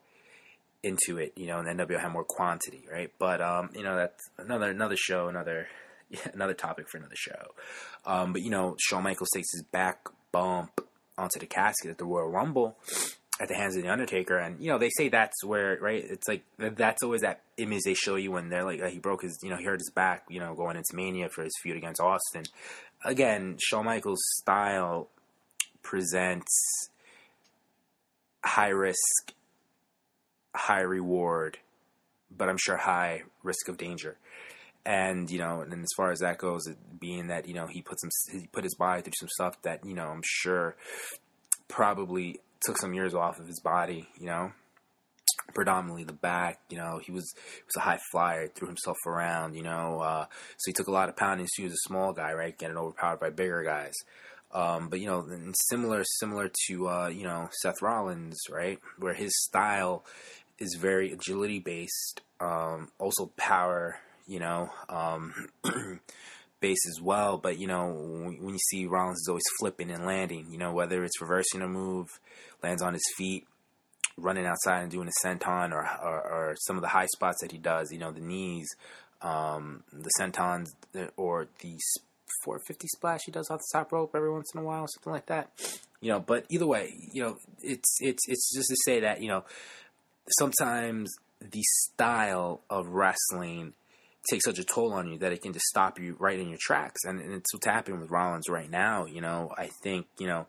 into 0.84 1.18
it, 1.18 1.34
you 1.36 1.48
know, 1.48 1.60
and 1.60 1.80
NWO 1.80 2.00
had 2.00 2.12
more 2.12 2.24
quantity, 2.24 2.86
right? 2.92 3.12
But 3.18 3.42
um, 3.42 3.70
you 3.74 3.84
know, 3.84 3.96
that's 3.96 4.24
another 4.38 4.70
another 4.70 4.96
show, 4.98 5.28
another 5.28 5.68
another 6.34 6.54
topic 6.54 6.88
for 6.90 6.98
another 6.98 7.16
show. 7.16 7.54
Um, 8.06 8.34
but 8.34 8.42
you 8.42 8.52
know, 8.52 8.76
Shawn 8.80 9.04
Michaels 9.04 9.30
takes 9.34 9.52
his 9.52 9.64
back 9.64 10.08
bump 10.32 10.82
onto 11.18 11.40
the 11.40 11.46
casket 11.46 11.92
at 11.92 11.98
the 11.98 12.06
Royal 12.06 12.30
Rumble 12.30 12.78
at 13.40 13.50
the 13.50 13.56
hands 13.56 13.76
of 13.76 13.84
the 13.84 13.90
Undertaker, 13.90 14.38
and 14.38 14.62
you 14.64 14.70
know 14.70 14.78
they 14.78 14.90
say 14.90 15.10
that's 15.10 15.44
where 15.44 15.78
right. 15.82 16.04
It's 16.04 16.28
like 16.28 16.44
that's 16.58 17.04
always 17.04 17.22
that 17.22 17.42
image 17.58 17.82
they 17.84 17.94
show 17.94 18.16
you 18.16 18.32
when 18.32 18.50
they're 18.50 18.64
like 18.64 18.82
uh, 18.82 18.88
he 18.88 19.00
broke 19.00 19.24
his, 19.24 19.38
you 19.44 19.50
know, 19.50 19.58
he 19.58 19.66
hurt 19.66 19.80
his 19.80 19.92
back, 19.94 20.24
you 20.30 20.40
know, 20.40 20.54
going 20.56 20.78
into 20.78 20.96
Mania 20.96 21.30
for 21.30 21.44
his 21.44 21.54
feud 21.62 21.78
against 21.78 22.00
Austin. 22.00 22.44
Again, 23.04 23.58
Shawn 23.60 23.86
Michaels' 23.86 24.24
style 24.38 25.10
presents 25.84 26.90
high 28.44 28.70
risk, 28.70 29.34
high 30.56 30.82
reward, 30.82 31.58
but 32.36 32.48
I'm 32.48 32.58
sure 32.58 32.78
high 32.78 33.24
risk 33.44 33.68
of 33.68 33.78
danger. 33.78 34.18
And 34.86 35.30
you 35.30 35.40
know, 35.40 35.62
and 35.62 35.74
as 35.74 35.90
far 35.98 36.12
as 36.12 36.20
that 36.20 36.38
goes, 36.38 36.70
being 37.00 37.28
that 37.28 37.48
you 37.48 37.54
know 37.54 37.68
he 37.68 37.82
put 37.82 38.00
some 38.00 38.12
he 38.32 38.48
put 38.48 38.64
his 38.64 38.76
body 38.76 39.02
through 39.02 39.14
some 39.20 39.30
stuff 39.30 39.62
that 39.64 39.86
you 39.86 39.94
know 39.94 40.08
I'm 40.08 40.22
sure 40.24 40.76
probably 41.68 42.40
took 42.66 42.78
some 42.78 42.94
years 42.94 43.14
off 43.14 43.40
of 43.40 43.48
his 43.48 43.60
body, 43.60 44.08
you 44.20 44.28
know, 44.28 44.52
predominantly 45.54 46.04
the 46.04 46.14
back. 46.14 46.60
You 46.70 46.78
know, 46.78 47.00
he 47.04 47.12
was 47.12 47.34
he 47.36 47.64
was 47.66 47.76
a 47.78 47.82
high 47.82 48.00
flyer, 48.12 48.48
threw 48.48 48.68
himself 48.68 48.98
around. 49.06 49.56
You 49.56 49.64
know, 49.64 50.00
uh, 50.00 50.26
so 50.58 50.70
he 50.70 50.74
took 50.74 50.88
a 50.88 50.92
lot 50.92 51.10
of 51.10 51.16
pounding. 51.16 51.48
So 51.48 51.62
he 51.62 51.68
was 51.68 51.74
a 51.74 51.88
small 51.88 52.14
guy, 52.14 52.34
right, 52.34 52.58
getting 52.58 52.78
overpowered 52.78 53.20
by 53.20 53.30
bigger 53.30 53.64
guys. 53.64 53.94
Um, 54.52 54.90
but 54.90 55.00
you 55.00 55.08
know, 55.08 55.28
similar 55.70 56.04
similar 56.20 56.50
to 56.68 56.88
uh, 56.88 57.08
you 57.08 57.24
know 57.24 57.50
Seth 57.62 57.82
Rollins, 57.82 58.40
right, 58.50 58.80
where 58.98 59.14
his 59.14 59.34
style 59.44 60.06
is 60.58 60.78
very 60.80 61.12
agility 61.12 61.60
based, 61.60 62.22
um, 62.40 62.90
also 63.00 63.32
power. 63.38 64.00
You 64.28 64.40
know, 64.40 64.70
um, 64.90 65.50
base 66.66 66.88
as 66.88 67.00
well. 67.00 67.38
But 67.38 67.60
you 67.60 67.68
know, 67.68 67.88
when 67.90 68.54
you 68.54 68.60
see 68.70 68.88
Rollins 68.88 69.20
is 69.20 69.28
always 69.28 69.44
flipping 69.60 69.92
and 69.92 70.06
landing, 70.06 70.48
you 70.50 70.58
know, 70.58 70.72
whether 70.74 71.04
it's 71.04 71.22
reversing 71.22 71.62
a 71.62 71.68
move, 71.68 72.08
lands 72.64 72.82
on 72.82 72.94
his 72.94 73.06
feet, 73.18 73.46
running 74.18 74.46
outside 74.46 74.82
and 74.82 74.92
doing 74.92 75.08
a 75.08 75.28
senton 75.28 75.72
or, 75.72 75.88
or, 76.02 76.22
or 76.22 76.56
some 76.62 76.76
of 76.76 76.82
the 76.82 76.88
high 76.88 77.06
spots 77.08 77.42
that 77.42 77.52
he 77.52 77.58
does, 77.60 77.92
you 77.92 78.00
know, 78.00 78.12
the 78.12 78.22
knees, 78.22 78.68
um, 79.22 79.84
the 79.92 80.10
sentons, 80.20 80.70
or 81.18 81.48
the 81.60 81.78
450 82.44 82.88
splash 82.96 83.22
he 83.26 83.32
does 83.32 83.50
off 83.52 83.60
the 83.60 83.78
top 83.78 83.92
rope 83.92 84.12
every 84.16 84.32
once 84.32 84.52
in 84.56 84.62
a 84.62 84.64
while, 84.64 84.88
something 84.88 85.14
like 85.14 85.28
that. 85.28 85.52
You 86.02 86.12
know, 86.12 86.20
but 86.20 86.46
either 86.50 86.68
way, 86.68 86.94
you 87.14 87.24
know, 87.24 87.38
it's 87.62 87.98
it's 88.00 88.24
it's 88.28 88.54
just 88.56 88.70
to 88.70 88.76
say 88.86 89.00
that 89.02 89.22
you 89.22 89.28
know 89.28 89.44
sometimes 90.40 91.12
the 91.40 91.62
style 91.64 92.62
of 92.70 92.88
wrestling 92.88 93.74
takes 94.30 94.46
such 94.46 94.60
a 94.60 94.64
toll 94.64 94.94
on 94.94 95.08
you 95.08 95.18
that 95.20 95.32
it 95.32 95.42
can 95.42 95.54
just 95.54 95.66
stop 95.66 96.00
you 96.00 96.16
right 96.20 96.40
in 96.40 96.50
your 96.50 96.60
tracks, 96.62 97.04
and, 97.06 97.20
and 97.20 97.34
it's 97.34 97.54
what's 97.54 97.66
happening 97.66 98.00
with 98.00 98.12
Rollins 98.12 98.50
right 98.50 98.70
now. 98.70 99.06
You 99.06 99.22
know, 99.22 99.52
I 99.58 99.70
think 99.84 100.08
you 100.18 100.28
know 100.28 100.48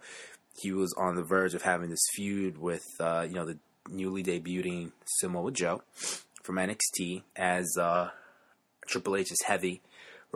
he 0.60 0.72
was 0.72 0.94
on 0.98 1.16
the 1.16 1.24
verge 1.24 1.54
of 1.54 1.62
having 1.62 1.90
this 1.90 2.04
feud 2.14 2.58
with 2.58 2.84
uh, 3.00 3.26
you 3.28 3.34
know 3.34 3.44
the 3.44 3.58
newly 3.88 4.22
debuting 4.22 4.92
Samoa 5.20 5.52
Joe 5.52 5.82
from 6.42 6.56
NXT 6.56 7.22
as 7.36 7.66
uh, 7.78 8.10
Triple 8.86 9.16
H 9.16 9.30
is 9.30 9.42
heavy 9.46 9.82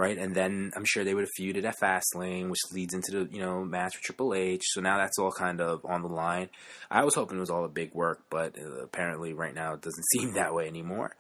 right? 0.01 0.17
And 0.17 0.35
then 0.35 0.73
I'm 0.75 0.85
sure 0.87 1.05
they 1.05 1.15
would 1.15 1.25
have 1.25 1.31
feuded 1.39 1.65
at 1.65 1.79
Fastlane, 1.79 2.49
which 2.49 2.61
leads 2.73 2.95
into 2.95 3.13
the 3.13 3.35
you 3.35 3.41
know 3.41 3.65
match 3.65 3.97
with 3.97 4.03
Triple 4.03 4.35
H. 4.35 4.63
So 4.69 4.81
now 4.81 4.97
that's 4.97 5.19
all 5.19 5.31
kind 5.31 5.61
of 5.61 5.85
on 5.85 6.03
the 6.03 6.09
line. 6.09 6.49
I 6.91 7.05
was 7.05 7.15
hoping 7.15 7.37
it 7.37 7.41
was 7.41 7.51
all 7.51 7.65
a 7.65 7.69
big 7.69 7.95
work, 7.95 8.23
but 8.31 8.59
uh, 8.59 8.83
apparently 8.83 9.35
right 9.35 9.55
now 9.55 9.75
it 9.75 9.83
doesn't 9.83 10.05
seem 10.13 10.35
that 10.35 10.55
way 10.55 10.67
anymore. 10.67 11.15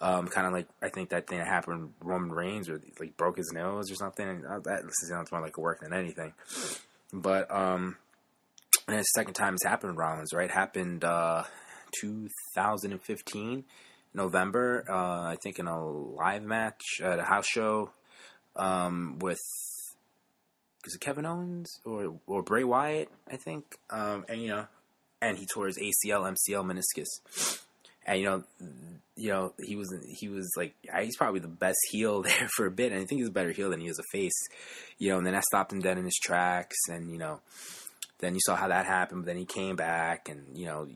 Um, 0.00 0.28
kind 0.28 0.46
of 0.46 0.52
like 0.52 0.68
I 0.82 0.90
think 0.90 1.10
that 1.10 1.26
thing 1.26 1.38
that 1.38 1.46
happened 1.46 1.94
Roman 2.00 2.30
Reigns, 2.30 2.68
or 2.68 2.80
like 3.00 3.16
broke 3.16 3.38
his 3.38 3.50
nose 3.54 3.90
or 3.90 3.94
something. 3.94 4.44
Uh, 4.44 4.60
that 4.64 4.82
sounds 5.08 5.32
more 5.32 5.40
like 5.40 5.56
a 5.56 5.60
work 5.60 5.80
than 5.80 5.94
anything. 5.94 6.34
But 7.12 7.50
um, 7.50 7.96
and 8.88 8.98
the 8.98 9.02
second 9.02 9.34
time 9.34 9.54
it's 9.54 9.64
happened 9.64 9.96
Rollins, 9.96 10.32
right? 10.34 10.50
Happened 10.50 11.04
uh, 11.04 11.44
2015. 12.00 13.64
November, 14.14 14.82
uh, 14.88 15.28
I 15.28 15.36
think 15.42 15.58
in 15.58 15.66
a 15.66 15.86
live 15.86 16.42
match 16.42 16.80
at 17.02 17.18
a 17.18 17.22
house 17.22 17.46
show 17.46 17.90
um, 18.56 19.18
with 19.18 19.38
is 20.86 20.94
it 20.94 21.00
Kevin 21.00 21.26
Owens 21.26 21.80
or 21.84 22.18
or 22.26 22.42
Bray 22.42 22.64
Wyatt? 22.64 23.10
I 23.30 23.36
think, 23.36 23.76
um, 23.90 24.24
and 24.28 24.40
you 24.40 24.48
know, 24.48 24.66
and 25.20 25.36
he 25.36 25.46
tore 25.46 25.66
his 25.66 25.78
ACL, 25.78 26.34
MCL, 26.34 26.64
meniscus, 26.64 27.60
and 28.06 28.20
you 28.20 28.24
know, 28.24 28.44
you 29.16 29.30
know, 29.30 29.54
he 29.58 29.76
was 29.76 29.92
he 30.06 30.28
was 30.28 30.48
like 30.56 30.74
he's 31.00 31.16
probably 31.16 31.40
the 31.40 31.48
best 31.48 31.78
heel 31.90 32.22
there 32.22 32.48
for 32.56 32.66
a 32.66 32.70
bit, 32.70 32.92
and 32.92 33.00
I 33.00 33.04
think 33.04 33.20
he's 33.20 33.28
a 33.28 33.32
better 33.32 33.50
heel 33.50 33.70
than 33.70 33.80
he 33.80 33.88
is 33.88 33.98
a 33.98 34.16
face, 34.16 34.38
you 34.98 35.10
know. 35.10 35.18
And 35.18 35.26
then 35.26 35.34
I 35.34 35.40
stopped 35.40 35.72
him 35.72 35.80
dead 35.80 35.98
in 35.98 36.04
his 36.04 36.18
tracks, 36.22 36.76
and 36.88 37.10
you 37.10 37.18
know, 37.18 37.40
then 38.20 38.34
you 38.34 38.40
saw 38.44 38.56
how 38.56 38.68
that 38.68 38.86
happened. 38.86 39.22
But 39.22 39.26
then 39.26 39.38
he 39.38 39.46
came 39.46 39.76
back, 39.76 40.28
and 40.28 40.56
you 40.56 40.66
know, 40.66 40.88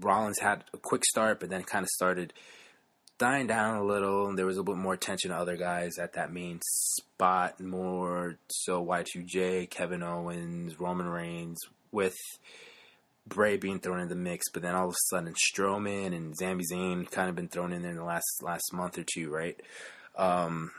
Rollins 0.00 0.38
had 0.40 0.64
a 0.72 0.78
quick 0.78 1.04
start, 1.04 1.40
but 1.40 1.50
then 1.50 1.62
kind 1.64 1.82
of 1.82 1.88
started 1.90 2.32
dying 3.18 3.46
down 3.46 3.76
a 3.76 3.84
little. 3.84 4.28
And 4.28 4.38
there 4.38 4.46
was 4.46 4.56
a 4.56 4.60
little 4.60 4.74
bit 4.74 4.82
more 4.82 4.94
attention 4.94 5.30
to 5.30 5.36
other 5.36 5.56
guys 5.56 5.98
at 5.98 6.14
that 6.14 6.32
main 6.32 6.60
spot, 6.62 7.60
more 7.60 8.38
so 8.48 8.84
Y2J, 8.84 9.68
Kevin 9.68 10.02
Owens, 10.02 10.78
Roman 10.78 11.08
Reigns, 11.08 11.58
with 11.90 12.16
Bray 13.26 13.56
being 13.56 13.80
thrown 13.80 14.00
in 14.00 14.08
the 14.08 14.14
mix. 14.14 14.50
But 14.52 14.62
then 14.62 14.74
all 14.74 14.88
of 14.88 14.92
a 14.92 14.96
sudden, 15.10 15.34
Strowman 15.34 16.14
and 16.14 16.36
Sami 16.36 16.64
Zayn 16.70 17.10
kind 17.10 17.28
of 17.28 17.36
been 17.36 17.48
thrown 17.48 17.72
in 17.72 17.82
there 17.82 17.92
in 17.92 17.96
the 17.96 18.04
last 18.04 18.42
last 18.42 18.72
month 18.72 18.98
or 18.98 19.04
two, 19.04 19.30
right? 19.30 19.58
Um, 20.16 20.72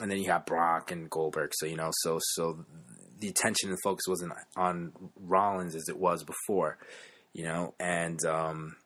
and 0.00 0.10
then 0.10 0.18
you 0.18 0.30
have 0.30 0.46
Brock 0.46 0.90
and 0.90 1.10
Goldberg. 1.10 1.52
So 1.54 1.66
you 1.66 1.76
know, 1.76 1.90
so 2.02 2.18
so 2.20 2.64
the 3.18 3.28
attention 3.28 3.70
and 3.70 3.78
focus 3.84 4.04
wasn't 4.08 4.32
on 4.56 4.92
Rollins 5.16 5.74
as 5.74 5.88
it 5.88 5.98
was 5.98 6.24
before, 6.24 6.78
you 7.32 7.44
know, 7.44 7.74
and 7.78 8.24
um, 8.24 8.76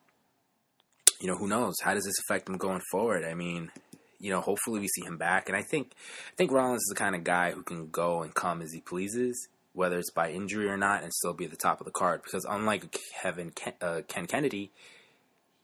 you 1.21 1.29
know, 1.29 1.37
who 1.37 1.49
knows? 1.49 1.75
How 1.83 1.95
does 1.95 2.05
this 2.05 2.19
affect 2.21 2.49
him 2.49 2.59
going 2.59 2.83
forward? 2.91 3.25
I 3.25 3.35
mean, 3.35 3.71
you 4.19 4.31
know, 4.31 4.41
hopefully 4.41 4.81
we 4.81 4.89
see 4.89 5.05
him 5.05 5.17
back. 5.17 5.49
And 5.49 5.57
I 5.57 5.63
think 5.63 5.93
I 6.33 6.37
think 6.37 6.53
Rollins 6.53 6.83
is 6.83 6.93
the 6.95 6.99
kind 6.99 7.15
of 7.15 7.25
guy 7.25 7.53
who 7.53 7.63
can 7.63 7.89
go 7.89 8.23
and 8.23 8.35
come 8.35 8.63
as 8.63 8.73
he 8.73 8.81
pleases, 8.81 9.49
whether 9.75 9.99
it's 9.99 10.13
by 10.13 10.31
injury 10.31 10.69
or 10.69 10.77
not, 10.77 11.03
and 11.03 11.13
still 11.13 11.35
be 11.35 11.45
at 11.45 11.51
the 11.51 11.57
top 11.57 11.81
of 11.81 11.85
the 11.85 11.93
card. 11.93 12.23
Because 12.23 12.47
unlike 12.49 12.97
Kevin 13.21 13.51
Ken, 13.51 13.75
uh, 13.83 14.01
Ken 14.09 14.27
Kennedy, 14.27 14.73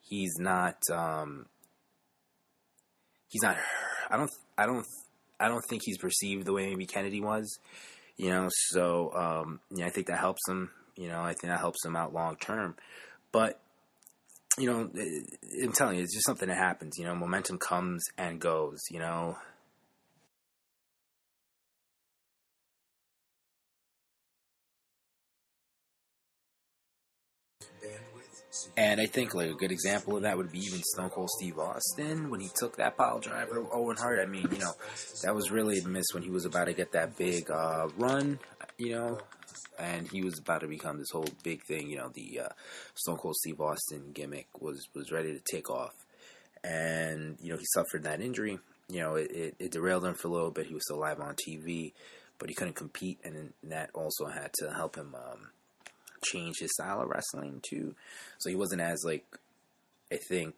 he's 0.00 0.36
not 0.38 0.76
um, 0.92 1.46
he's 3.28 3.42
not. 3.42 3.56
I 4.10 4.16
don't. 4.16 4.30
I 4.58 4.66
don't. 4.66 4.86
I 5.38 5.48
don't 5.48 5.64
think 5.70 5.82
he's 5.84 5.96
perceived 5.96 6.44
the 6.44 6.52
way 6.52 6.68
maybe 6.68 6.86
Kennedy 6.86 7.20
was. 7.20 7.58
You 8.16 8.30
know, 8.30 8.48
so 8.50 9.12
um, 9.14 9.60
yeah, 9.74 9.86
I 9.86 9.90
think 9.90 10.08
that 10.08 10.18
helps 10.18 10.46
him. 10.46 10.70
You 10.96 11.08
know, 11.08 11.22
I 11.22 11.28
think 11.28 11.52
that 11.52 11.60
helps 11.60 11.84
him 11.84 11.96
out 11.96 12.12
long 12.12 12.36
term. 12.36 12.76
But 13.32 13.60
you 14.58 14.66
know, 14.66 14.90
I'm 15.62 15.72
telling 15.72 15.96
you, 15.96 16.02
it's 16.02 16.14
just 16.14 16.26
something 16.26 16.48
that 16.48 16.58
happens. 16.58 16.98
You 16.98 17.04
know, 17.04 17.14
momentum 17.14 17.58
comes 17.58 18.04
and 18.18 18.40
goes. 18.40 18.80
You 18.90 18.98
know. 18.98 19.36
And 28.76 29.00
I 29.00 29.06
think 29.06 29.34
like 29.34 29.50
a 29.50 29.54
good 29.54 29.70
example 29.70 30.16
of 30.16 30.22
that 30.22 30.36
would 30.36 30.50
be 30.50 30.58
even 30.58 30.82
Stone 30.82 31.10
Cold 31.10 31.30
Steve 31.38 31.58
Austin 31.58 32.30
when 32.30 32.40
he 32.40 32.48
took 32.54 32.76
that 32.76 32.96
pile 32.96 33.20
driver 33.20 33.64
Owen 33.72 33.96
Hart. 33.96 34.18
I 34.20 34.26
mean, 34.26 34.48
you 34.50 34.58
know, 34.58 34.72
that 35.22 35.34
was 35.34 35.50
really 35.50 35.78
a 35.78 35.86
miss 35.86 36.06
when 36.12 36.22
he 36.22 36.30
was 36.30 36.44
about 36.44 36.64
to 36.64 36.72
get 36.72 36.92
that 36.92 37.16
big 37.16 37.50
uh, 37.50 37.88
run. 37.96 38.40
You 38.76 38.94
know, 38.94 39.18
and 39.78 40.08
he 40.08 40.22
was 40.22 40.38
about 40.38 40.62
to 40.62 40.66
become 40.66 40.98
this 40.98 41.10
whole 41.12 41.28
big 41.44 41.62
thing. 41.62 41.88
You 41.88 41.98
know, 41.98 42.08
the 42.08 42.40
uh, 42.40 42.48
Stone 42.94 43.18
Cold 43.18 43.36
Steve 43.36 43.60
Austin 43.60 44.10
gimmick 44.12 44.48
was 44.60 44.88
was 44.94 45.12
ready 45.12 45.32
to 45.32 45.40
take 45.50 45.70
off, 45.70 45.94
and 46.64 47.36
you 47.40 47.52
know 47.52 47.58
he 47.58 47.66
suffered 47.66 48.02
that 48.02 48.20
injury. 48.20 48.58
You 48.88 49.00
know, 49.00 49.14
it, 49.14 49.30
it, 49.30 49.54
it 49.60 49.70
derailed 49.70 50.04
him 50.04 50.14
for 50.14 50.26
a 50.26 50.32
little 50.32 50.50
bit. 50.50 50.66
He 50.66 50.74
was 50.74 50.84
still 50.84 50.98
live 50.98 51.20
on 51.20 51.36
TV, 51.36 51.92
but 52.38 52.48
he 52.48 52.54
couldn't 52.56 52.74
compete, 52.74 53.20
and 53.22 53.52
that 53.62 53.90
also 53.94 54.26
had 54.26 54.52
to 54.54 54.72
help 54.72 54.96
him 54.96 55.14
um, 55.14 55.50
change 56.24 56.56
his 56.60 56.70
style 56.74 57.00
of 57.00 57.08
wrestling 57.08 57.60
too. 57.62 57.94
So 58.38 58.50
he 58.50 58.56
wasn't 58.56 58.82
as 58.82 59.02
like 59.04 59.24
I 60.12 60.18
think 60.28 60.54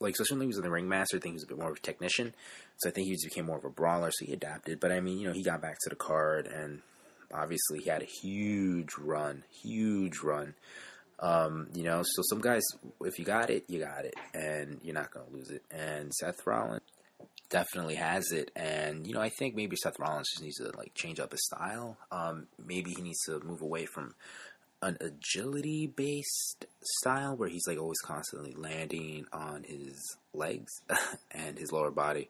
like 0.00 0.12
especially 0.12 0.36
when 0.36 0.42
he 0.42 0.48
was 0.48 0.58
in 0.58 0.64
the 0.64 0.70
ringmaster, 0.70 1.16
I 1.16 1.20
think 1.20 1.32
he 1.32 1.36
was 1.36 1.44
a 1.44 1.48
bit 1.48 1.58
more 1.58 1.70
of 1.70 1.76
a 1.76 1.80
technician. 1.80 2.34
So 2.78 2.88
I 2.88 2.92
think 2.92 3.06
he 3.06 3.12
just 3.12 3.24
became 3.24 3.46
more 3.46 3.58
of 3.58 3.64
a 3.64 3.70
brawler, 3.70 4.10
so 4.10 4.26
he 4.26 4.32
adapted. 4.32 4.80
But 4.80 4.92
I 4.92 5.00
mean, 5.00 5.18
you 5.18 5.28
know, 5.28 5.34
he 5.34 5.42
got 5.42 5.62
back 5.62 5.78
to 5.82 5.90
the 5.90 5.96
card 5.96 6.46
and 6.46 6.82
Obviously, 7.34 7.80
he 7.80 7.90
had 7.90 8.02
a 8.02 8.06
huge 8.06 8.96
run, 8.98 9.42
huge 9.50 10.20
run. 10.20 10.54
Um, 11.18 11.68
you 11.74 11.82
know, 11.82 12.02
so 12.04 12.22
some 12.28 12.40
guys, 12.40 12.62
if 13.02 13.18
you 13.18 13.24
got 13.24 13.50
it, 13.50 13.64
you 13.68 13.80
got 13.80 14.04
it, 14.04 14.14
and 14.32 14.80
you're 14.82 14.94
not 14.94 15.10
going 15.10 15.26
to 15.26 15.32
lose 15.32 15.50
it. 15.50 15.62
And 15.70 16.12
Seth 16.14 16.46
Rollins 16.46 16.82
definitely 17.50 17.96
has 17.96 18.30
it, 18.30 18.50
and 18.54 19.06
you 19.06 19.14
know, 19.14 19.20
I 19.20 19.30
think 19.30 19.54
maybe 19.54 19.76
Seth 19.76 19.98
Rollins 19.98 20.28
just 20.32 20.42
needs 20.42 20.56
to 20.58 20.76
like 20.76 20.94
change 20.94 21.18
up 21.18 21.32
his 21.32 21.44
style. 21.44 21.96
Um, 22.12 22.46
maybe 22.64 22.92
he 22.92 23.02
needs 23.02 23.20
to 23.26 23.40
move 23.40 23.62
away 23.62 23.86
from 23.86 24.14
an 24.84 24.96
agility 25.00 25.86
based 25.86 26.66
style 26.82 27.36
where 27.36 27.48
he's 27.48 27.66
like 27.66 27.78
always 27.78 28.00
constantly 28.04 28.54
landing 28.56 29.24
on 29.32 29.64
his 29.64 30.16
legs 30.32 30.72
and 31.32 31.58
his 31.58 31.72
lower 31.72 31.90
body 31.90 32.28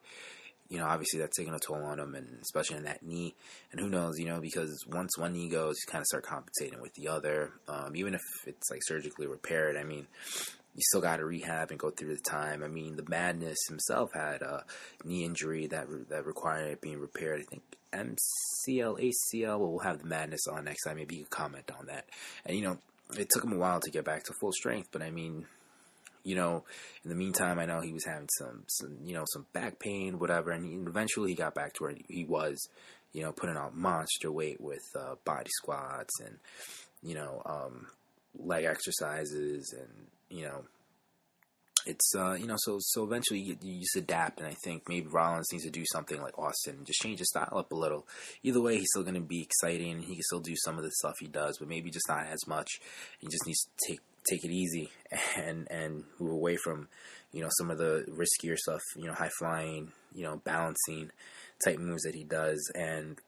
you 0.68 0.78
know, 0.78 0.86
obviously 0.86 1.20
that's 1.20 1.36
taking 1.36 1.54
a 1.54 1.58
toll 1.58 1.82
on 1.84 2.00
him, 2.00 2.14
and 2.14 2.38
especially 2.42 2.76
in 2.78 2.84
that 2.84 3.02
knee. 3.02 3.34
And 3.70 3.80
who 3.80 3.88
knows, 3.88 4.18
you 4.18 4.26
know, 4.26 4.40
because 4.40 4.84
once 4.88 5.16
one 5.18 5.32
knee 5.32 5.48
goes, 5.48 5.76
you 5.76 5.90
kind 5.90 6.00
of 6.00 6.06
start 6.06 6.24
compensating 6.24 6.80
with 6.80 6.94
the 6.94 7.08
other. 7.08 7.52
Um, 7.68 7.94
even 7.94 8.14
if 8.14 8.22
it's 8.46 8.70
like 8.70 8.80
surgically 8.82 9.26
repaired, 9.26 9.76
I 9.76 9.84
mean, 9.84 10.06
you 10.74 10.82
still 10.82 11.00
got 11.00 11.18
to 11.18 11.24
rehab 11.24 11.70
and 11.70 11.78
go 11.78 11.90
through 11.90 12.14
the 12.14 12.22
time. 12.22 12.62
I 12.64 12.68
mean, 12.68 12.96
the 12.96 13.08
Madness 13.08 13.58
himself 13.68 14.10
had 14.12 14.42
a 14.42 14.64
knee 15.04 15.24
injury 15.24 15.66
that 15.68 15.88
re- 15.88 16.04
that 16.08 16.26
required 16.26 16.72
it 16.72 16.80
being 16.80 16.98
repaired. 16.98 17.40
I 17.40 17.44
think 17.44 17.62
MCL, 17.92 18.98
ACL. 19.00 19.60
Well, 19.60 19.70
we'll 19.70 19.78
have 19.80 20.00
the 20.00 20.08
Madness 20.08 20.46
on 20.48 20.64
next 20.64 20.84
time. 20.84 20.96
Maybe 20.96 21.16
you 21.16 21.22
could 21.24 21.30
comment 21.30 21.70
on 21.78 21.86
that. 21.86 22.06
And 22.44 22.56
you 22.56 22.64
know, 22.64 22.78
it 23.16 23.28
took 23.30 23.44
him 23.44 23.52
a 23.52 23.58
while 23.58 23.80
to 23.80 23.90
get 23.90 24.04
back 24.04 24.24
to 24.24 24.32
full 24.40 24.52
strength, 24.52 24.88
but 24.92 25.02
I 25.02 25.10
mean, 25.10 25.46
you 26.24 26.34
know, 26.34 26.64
in 27.04 27.10
the 27.10 27.16
meantime, 27.16 27.58
I 27.58 27.66
know 27.66 27.80
he 27.80 27.92
was 27.92 28.06
having 28.06 28.28
some, 28.38 28.64
some 28.66 28.96
you 29.04 29.14
know, 29.14 29.24
some 29.32 29.46
back 29.52 29.78
pain, 29.78 30.18
whatever, 30.18 30.50
and 30.50 30.64
he, 30.64 30.72
eventually 30.72 31.30
he 31.30 31.36
got 31.36 31.54
back 31.54 31.74
to 31.74 31.82
where 31.82 31.94
he 32.08 32.24
was, 32.24 32.68
you 33.12 33.22
know, 33.22 33.32
putting 33.32 33.56
on 33.56 33.78
monster 33.78 34.32
weight 34.32 34.60
with 34.60 34.82
uh, 34.98 35.16
body 35.24 35.50
squats 35.50 36.18
and, 36.20 36.38
you 37.02 37.14
know, 37.14 37.42
um, 37.44 37.86
leg 38.38 38.64
exercises, 38.64 39.74
and 39.78 40.06
you 40.28 40.42
know, 40.42 40.64
it's 41.86 42.14
uh, 42.16 42.32
you 42.32 42.46
know, 42.46 42.56
so 42.56 42.78
so 42.80 43.04
eventually 43.04 43.40
you, 43.40 43.56
you, 43.60 43.80
just 43.80 43.96
adapt, 43.96 44.40
and 44.40 44.48
I 44.48 44.54
think 44.64 44.88
maybe 44.88 45.06
Rollins 45.08 45.48
needs 45.52 45.64
to 45.64 45.70
do 45.70 45.84
something 45.92 46.20
like 46.20 46.38
Austin, 46.38 46.84
just 46.84 47.00
change 47.00 47.18
his 47.18 47.28
style 47.28 47.52
up 47.52 47.72
a 47.72 47.76
little. 47.76 48.06
Either 48.42 48.60
way, 48.60 48.78
he's 48.78 48.88
still 48.90 49.02
going 49.02 49.14
to 49.14 49.20
be 49.20 49.42
exciting. 49.42 50.00
He 50.00 50.14
can 50.14 50.22
still 50.22 50.40
do 50.40 50.54
some 50.64 50.78
of 50.78 50.84
the 50.84 50.90
stuff 50.92 51.14
he 51.20 51.26
does, 51.26 51.58
but 51.58 51.68
maybe 51.68 51.90
just 51.90 52.08
not 52.08 52.26
as 52.26 52.46
much. 52.46 52.80
He 53.18 53.26
just 53.26 53.46
needs 53.46 53.64
to 53.64 53.88
take 53.88 54.00
take 54.28 54.44
it 54.44 54.50
easy 54.50 54.90
and 55.36 55.68
and 55.70 56.04
move 56.18 56.32
away 56.32 56.56
from 56.56 56.88
you 57.32 57.42
know 57.42 57.50
some 57.58 57.70
of 57.70 57.78
the 57.78 58.06
riskier 58.08 58.56
stuff 58.56 58.80
you 58.96 59.06
know 59.06 59.12
high 59.12 59.30
flying 59.38 59.92
you 60.14 60.22
know 60.22 60.40
balancing 60.44 61.10
type 61.64 61.78
moves 61.78 62.02
that 62.02 62.14
he 62.14 62.24
does 62.24 62.70
and 62.74 63.18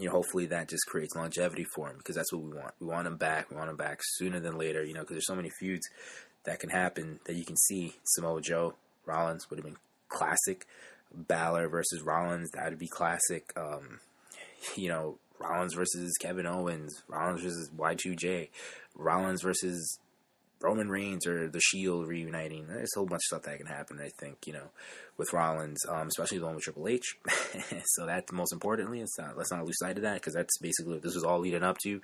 you 0.00 0.06
know, 0.06 0.12
hopefully 0.12 0.46
that 0.46 0.68
just 0.68 0.86
creates 0.86 1.14
longevity 1.14 1.64
for 1.64 1.88
him 1.88 1.98
because 1.98 2.16
that's 2.16 2.32
what 2.32 2.42
we 2.42 2.52
want. 2.52 2.74
We 2.80 2.86
want 2.86 3.06
him 3.06 3.16
back. 3.16 3.50
We 3.50 3.56
want 3.56 3.70
him 3.70 3.76
back 3.76 4.00
sooner 4.02 4.40
than 4.40 4.56
later, 4.56 4.82
you 4.82 4.94
know, 4.94 5.00
because 5.00 5.14
there's 5.14 5.26
so 5.26 5.34
many 5.34 5.50
feuds 5.50 5.86
that 6.44 6.58
can 6.58 6.70
happen 6.70 7.20
that 7.26 7.34
you 7.34 7.44
can 7.44 7.56
see. 7.56 7.94
Samoa 8.04 8.40
Joe, 8.40 8.74
Rollins 9.04 9.48
would 9.50 9.58
have 9.58 9.66
been 9.66 9.76
classic. 10.08 10.66
Balor 11.12 11.68
versus 11.68 12.02
Rollins, 12.02 12.50
that 12.52 12.70
would 12.70 12.78
be 12.78 12.88
classic. 12.88 13.52
Um, 13.56 14.00
you 14.76 14.88
know, 14.88 15.18
Rollins 15.38 15.74
versus 15.74 16.16
Kevin 16.20 16.46
Owens, 16.46 17.02
Rollins 17.08 17.42
versus 17.42 17.70
Y2J, 17.76 18.48
Rollins 18.94 19.42
versus 19.42 19.98
Roman 20.62 20.90
Reigns 20.90 21.26
or 21.26 21.48
the 21.48 21.60
Shield 21.60 22.06
reuniting. 22.06 22.66
There's 22.66 22.90
a 22.94 22.98
whole 22.98 23.06
bunch 23.06 23.20
of 23.20 23.38
stuff 23.38 23.42
that 23.42 23.58
can 23.58 23.66
happen, 23.66 23.98
I 24.00 24.10
think, 24.20 24.46
you 24.46 24.52
know, 24.52 24.70
with 25.16 25.32
Rollins, 25.32 25.80
um, 25.88 26.08
especially 26.08 26.38
the 26.38 26.44
one 26.44 26.54
with 26.54 26.64
Triple 26.64 26.88
H. 26.88 27.16
so 27.84 28.06
that's 28.06 28.30
most 28.32 28.52
importantly, 28.52 29.00
it's 29.00 29.18
not, 29.18 29.36
let's 29.36 29.50
not 29.50 29.64
lose 29.64 29.78
sight 29.78 29.96
of 29.96 30.02
that 30.02 30.14
because 30.14 30.34
that's 30.34 30.58
basically 30.58 30.94
what 30.94 31.02
this 31.02 31.14
was 31.14 31.24
all 31.24 31.40
leading 31.40 31.62
up 31.62 31.78
to, 31.84 32.00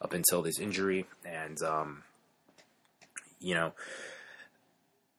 up 0.00 0.12
until 0.12 0.42
this 0.42 0.60
injury. 0.60 1.06
And, 1.24 1.60
um, 1.62 2.04
you 3.40 3.54
know, 3.54 3.72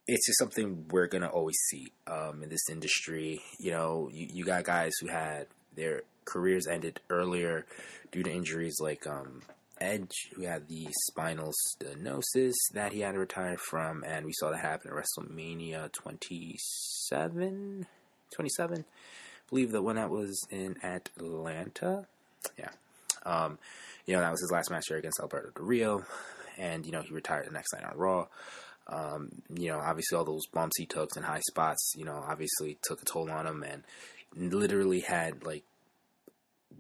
it's 0.08 0.26
just 0.26 0.40
something 0.40 0.86
we're 0.90 1.08
to 1.08 1.28
always 1.28 1.58
see 1.70 1.92
um, 2.08 2.42
in 2.42 2.50
this 2.50 2.70
industry. 2.72 3.42
You 3.60 3.72
know, 3.72 4.10
you, 4.14 4.28
you 4.32 4.46
got 4.46 4.64
guys 4.64 4.94
who 5.02 5.08
had 5.08 5.48
their 5.76 6.04
careers 6.24 6.68
ended 6.68 7.02
earlier 7.10 7.66
due 8.12 8.24
to 8.24 8.32
injuries 8.32 8.78
like 8.80 9.06
um, 9.06 9.42
Edge, 9.80 10.30
who 10.36 10.44
had 10.44 10.68
the 10.68 10.88
spinal 11.08 11.52
stenosis 11.72 12.54
that 12.74 12.94
he 12.94 13.02
had 13.02 13.14
to 13.14 13.20
retire 13.20 13.58
from, 13.58 14.04
and 14.04 14.26
we 14.26 14.34
saw 14.34 14.52
that 14.52 14.60
happen 14.60 14.92
at 14.92 14.98
WrestleMania 14.98 15.92
27, 15.94 17.88
27. 18.34 18.78
I 18.80 18.84
believe 19.50 19.72
the 19.72 19.82
one 19.82 19.96
that 19.96 20.10
was 20.10 20.46
in 20.50 20.76
Atlanta. 20.84 22.06
Yeah. 22.58 22.70
Um, 23.26 23.58
you 24.06 24.14
know, 24.14 24.22
that 24.22 24.32
was 24.32 24.42
his 24.42 24.52
last 24.52 24.72
match 24.72 24.86
there 24.90 24.98
against 24.98 25.20
Alberto 25.20 25.50
Del 25.56 25.66
Rio, 25.66 26.06
and, 26.58 26.86
you 26.86 26.92
know, 26.92 27.02
he 27.02 27.14
retired 27.14 27.48
the 27.48 27.52
next 27.52 27.74
night 27.74 27.84
on 27.84 27.98
Raw. 27.98 28.28
Um, 28.88 29.30
you 29.54 29.70
know, 29.70 29.80
obviously 29.80 30.18
all 30.18 30.24
those 30.24 30.48
bumps 30.48 30.78
he 30.78 30.86
took 30.86 31.16
and 31.16 31.26
high 31.26 31.42
spots, 31.50 31.94
you 31.98 32.06
know, 32.06 32.24
obviously 32.26 32.78
took 32.84 33.02
a 33.02 33.06
toll 33.06 33.30
on 33.30 33.46
him 33.46 33.64
and 33.64 33.84
literally 34.34 35.02
had 35.02 35.44
like 35.44 35.64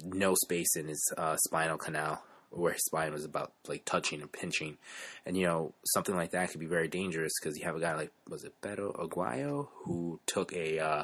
no 0.05 0.35
space 0.35 0.75
in 0.75 0.87
his 0.87 1.13
uh, 1.17 1.35
spinal 1.47 1.77
canal 1.77 2.21
where 2.49 2.73
his 2.73 2.85
spine 2.85 3.13
was 3.13 3.25
about 3.25 3.53
like 3.67 3.85
touching 3.85 4.21
and 4.21 4.31
pinching, 4.31 4.77
and 5.25 5.37
you 5.37 5.45
know 5.45 5.73
something 5.85 6.15
like 6.15 6.31
that 6.31 6.49
could 6.51 6.59
be 6.59 6.65
very 6.65 6.87
dangerous 6.87 7.33
because 7.41 7.57
you 7.57 7.65
have 7.65 7.75
a 7.75 7.79
guy 7.79 7.95
like 7.95 8.11
was 8.29 8.43
it 8.43 8.59
Perro 8.61 8.93
Aguayo 8.93 9.67
who 9.85 10.19
took 10.25 10.53
a 10.53 10.79
uh, 10.79 11.03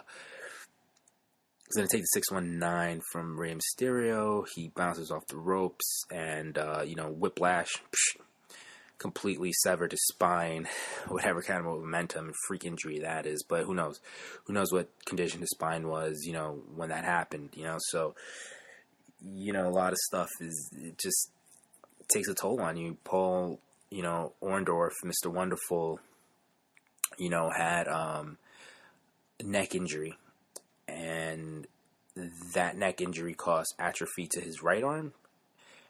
was 1.73 1.77
going 1.77 1.87
to 1.87 1.95
take 1.97 2.03
the 2.03 2.19
619 2.19 3.01
from 3.11 3.39
Rey 3.39 3.55
Mysterio. 3.55 4.45
He 4.53 4.69
bounces 4.69 5.09
off 5.11 5.25
the 5.27 5.37
ropes 5.37 6.03
and, 6.11 6.57
uh, 6.57 6.83
you 6.85 6.95
know, 6.95 7.09
whiplash, 7.09 7.71
psh, 7.91 8.21
completely 8.99 9.51
severed 9.53 9.91
his 9.91 10.05
spine, 10.05 10.67
whatever 11.07 11.41
kind 11.41 11.59
of 11.59 11.65
momentum 11.65 12.27
and 12.27 12.35
freak 12.47 12.65
injury 12.65 12.99
that 12.99 13.25
is. 13.25 13.43
But 13.47 13.63
who 13.63 13.73
knows? 13.73 13.99
Who 14.45 14.53
knows 14.53 14.71
what 14.71 14.89
condition 15.05 15.41
his 15.41 15.49
spine 15.49 15.87
was, 15.87 16.23
you 16.25 16.33
know, 16.33 16.61
when 16.75 16.89
that 16.89 17.05
happened, 17.05 17.49
you 17.55 17.63
know? 17.63 17.77
So, 17.79 18.13
you 19.23 19.53
know, 19.53 19.67
a 19.67 19.71
lot 19.71 19.91
of 19.93 19.97
stuff 19.97 20.29
is 20.39 20.69
it 20.73 20.97
just 20.97 21.31
takes 22.11 22.27
a 22.27 22.33
toll 22.33 22.61
on 22.61 22.77
you. 22.77 22.97
Paul, 23.03 23.59
you 23.89 24.01
know, 24.01 24.33
Orndorff, 24.41 24.91
Mr. 25.05 25.31
Wonderful, 25.31 25.99
you 27.17 27.29
know, 27.29 27.49
had 27.55 27.87
um, 27.87 28.37
neck 29.43 29.75
injury, 29.75 30.17
and 30.87 31.67
that 32.53 32.77
neck 32.77 33.01
injury 33.01 33.33
caused 33.33 33.73
atrophy 33.79 34.27
to 34.31 34.41
his 34.41 34.61
right 34.61 34.83
arm. 34.83 35.13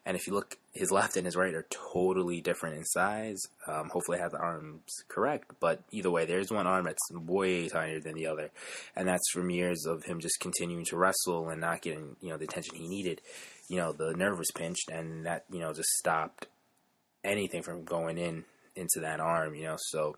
And 0.06 0.16
if 0.16 0.26
you 0.26 0.34
look, 0.34 0.58
his 0.72 0.90
left 0.90 1.16
and 1.16 1.24
his 1.24 1.36
right 1.36 1.54
are 1.54 1.66
totally 1.92 2.40
different 2.40 2.76
in 2.76 2.84
size. 2.84 3.40
Um, 3.66 3.88
hopefully, 3.88 4.18
I 4.18 4.22
have 4.22 4.32
the 4.32 4.38
arms 4.38 4.82
correct, 5.08 5.52
but 5.60 5.82
either 5.90 6.10
way, 6.10 6.26
there's 6.26 6.50
one 6.50 6.66
arm 6.66 6.84
that's 6.84 7.00
way 7.12 7.68
tinier 7.68 8.00
than 8.00 8.14
the 8.14 8.26
other, 8.26 8.50
and 8.94 9.08
that's 9.08 9.30
from 9.32 9.50
years 9.50 9.86
of 9.86 10.04
him 10.04 10.20
just 10.20 10.40
continuing 10.40 10.84
to 10.86 10.96
wrestle 10.96 11.48
and 11.48 11.60
not 11.60 11.80
getting 11.80 12.16
you 12.20 12.28
know 12.30 12.36
the 12.36 12.44
attention 12.44 12.76
he 12.76 12.88
needed. 12.88 13.22
You 13.68 13.78
know, 13.78 13.92
the 13.92 14.12
nerve 14.12 14.38
was 14.38 14.50
pinched, 14.54 14.90
and 14.90 15.24
that 15.24 15.44
you 15.50 15.60
know 15.60 15.72
just 15.72 15.88
stopped 15.98 16.48
anything 17.22 17.62
from 17.62 17.84
going 17.84 18.18
in 18.18 18.44
into 18.76 19.00
that 19.00 19.20
arm. 19.20 19.54
You 19.54 19.64
know, 19.64 19.76
so 19.78 20.16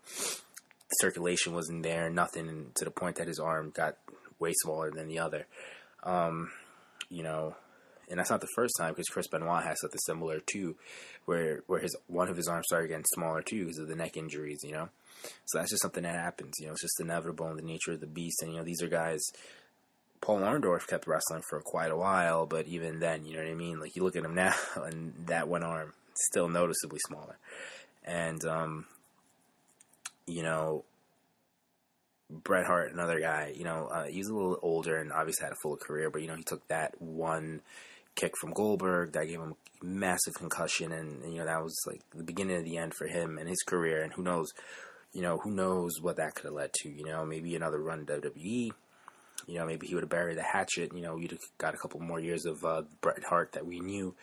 circulation 0.99 1.53
wasn't 1.53 1.83
there, 1.83 2.09
nothing 2.09 2.71
to 2.75 2.85
the 2.85 2.91
point 2.91 3.17
that 3.17 3.27
his 3.27 3.39
arm 3.39 3.71
got 3.73 3.97
way 4.39 4.53
smaller 4.63 4.91
than 4.91 5.07
the 5.07 5.19
other. 5.19 5.47
Um, 6.03 6.51
you 7.09 7.23
know, 7.23 7.55
and 8.09 8.19
that's 8.19 8.29
not 8.29 8.41
the 8.41 8.47
first 8.55 8.73
time 8.79 8.91
because 8.91 9.07
Chris 9.07 9.27
Benoit 9.27 9.63
has 9.63 9.79
something 9.81 9.99
similar 10.05 10.39
too, 10.39 10.75
where 11.25 11.63
where 11.67 11.79
his 11.79 11.95
one 12.07 12.29
of 12.29 12.37
his 12.37 12.47
arms 12.47 12.65
started 12.67 12.87
getting 12.87 13.05
smaller 13.13 13.41
too 13.41 13.65
because 13.65 13.79
of 13.79 13.87
the 13.87 13.95
neck 13.95 14.17
injuries, 14.17 14.59
you 14.63 14.71
know. 14.71 14.89
So 15.45 15.57
that's 15.57 15.71
just 15.71 15.81
something 15.81 16.03
that 16.03 16.15
happens, 16.15 16.53
you 16.59 16.67
know. 16.67 16.73
It's 16.73 16.81
just 16.81 16.99
inevitable 16.99 17.49
in 17.49 17.57
the 17.57 17.63
nature 17.63 17.93
of 17.93 17.99
the 17.99 18.07
beast, 18.07 18.41
and 18.41 18.51
you 18.51 18.57
know 18.57 18.63
these 18.63 18.81
are 18.81 18.89
guys. 18.89 19.21
Paul 20.19 20.39
Orndorff 20.39 20.87
kept 20.87 21.05
wrestling 21.05 21.43
for 21.47 21.61
quite 21.61 21.91
a 21.91 21.97
while, 21.97 22.47
but 22.47 22.65
even 22.65 22.99
then, 22.99 23.23
you 23.23 23.33
know 23.35 23.43
what 23.43 23.51
I 23.51 23.55
mean. 23.55 23.79
Like 23.79 23.95
you 23.95 24.03
look 24.03 24.15
at 24.15 24.25
him 24.25 24.35
now, 24.35 24.55
and 24.75 25.13
that 25.27 25.47
one 25.47 25.63
arm 25.63 25.93
still 26.15 26.49
noticeably 26.49 26.99
smaller, 27.07 27.37
and 28.03 28.43
um, 28.45 28.85
you 30.25 30.43
know, 30.43 30.83
Bret 32.29 32.65
Hart, 32.65 32.93
another 32.93 33.19
guy, 33.19 33.53
you 33.55 33.63
know, 33.63 33.87
uh, 33.87 34.05
he's 34.05 34.27
a 34.27 34.33
little 34.33 34.59
older 34.61 34.97
and 34.97 35.13
obviously 35.13 35.45
had 35.45 35.53
a 35.53 35.61
full 35.61 35.77
career, 35.77 36.09
but 36.09 36.21
you 36.21 36.27
know, 36.27 36.35
he 36.35 36.43
took 36.43 36.67
that 36.67 37.01
one 37.01 37.61
kick 38.17 38.33
from 38.41 38.51
Goldberg 38.51 39.13
that 39.13 39.27
gave 39.27 39.39
him 39.39 39.53
a 39.53 39.85
massive 39.85 40.33
concussion, 40.33 40.91
and, 40.91 41.23
and, 41.23 41.33
you 41.33 41.39
know 41.39 41.45
that 41.45 41.63
was 41.63 41.77
like 41.87 42.01
the 42.13 42.23
beginning 42.23 42.57
of 42.57 42.65
the 42.65 42.77
end 42.77 42.93
for 42.93 43.07
him 43.07 43.37
and 43.37 43.47
his 43.47 43.63
career. 43.65 44.03
And 44.03 44.11
who 44.11 44.23
knows, 44.23 44.51
you 45.13 45.21
know, 45.21 45.37
who 45.37 45.51
knows 45.51 46.01
what 46.01 46.17
that 46.17 46.35
could 46.35 46.45
have 46.45 46.53
led 46.53 46.73
to? 46.81 46.89
You 46.89 47.05
know, 47.05 47.25
maybe 47.25 47.55
another 47.55 47.79
run 47.79 48.05
WWE. 48.05 48.71
You 49.45 49.59
know, 49.59 49.65
maybe 49.65 49.87
he 49.87 49.93
would 49.93 50.03
have 50.03 50.09
buried 50.09 50.37
the 50.37 50.43
hatchet. 50.43 50.93
You 50.93 51.03
know, 51.03 51.15
we'd 51.15 51.31
have 51.31 51.39
got 51.57 51.73
a 51.73 51.77
couple 51.77 52.01
more 52.01 52.19
years 52.19 52.45
of 52.45 52.65
uh, 52.65 52.81
Bret 52.99 53.23
Hart 53.23 53.53
that 53.53 53.65
we 53.65 53.79
knew. 53.79 54.13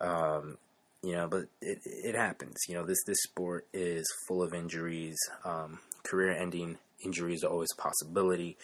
Um, 0.00 0.58
you 1.02 1.12
know, 1.12 1.28
but 1.28 1.44
it 1.62 1.78
it 1.84 2.14
happens. 2.14 2.56
You 2.68 2.74
know, 2.74 2.84
this 2.84 2.98
this 3.06 3.22
sport 3.22 3.66
is 3.72 4.04
full 4.26 4.42
of 4.42 4.52
injuries, 4.52 5.16
um, 5.44 5.78
career-ending 6.02 6.78
injuries 7.04 7.44
are 7.44 7.50
always 7.50 7.68
a 7.76 7.80
possibility. 7.80 8.56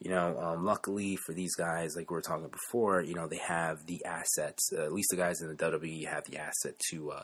You 0.00 0.10
know, 0.10 0.38
um, 0.40 0.64
luckily 0.64 1.16
for 1.16 1.34
these 1.34 1.54
guys, 1.54 1.94
like 1.94 2.10
we 2.10 2.14
were 2.14 2.22
talking 2.22 2.48
before, 2.48 3.02
you 3.02 3.14
know, 3.14 3.28
they 3.28 3.40
have 3.46 3.84
the 3.86 4.02
assets. 4.06 4.70
Uh, 4.72 4.82
at 4.82 4.92
least 4.92 5.10
the 5.10 5.16
guys 5.16 5.42
in 5.42 5.48
the 5.48 5.54
WWE 5.54 6.06
have 6.06 6.24
the 6.24 6.38
asset 6.38 6.78
to, 6.90 7.10
uh, 7.10 7.22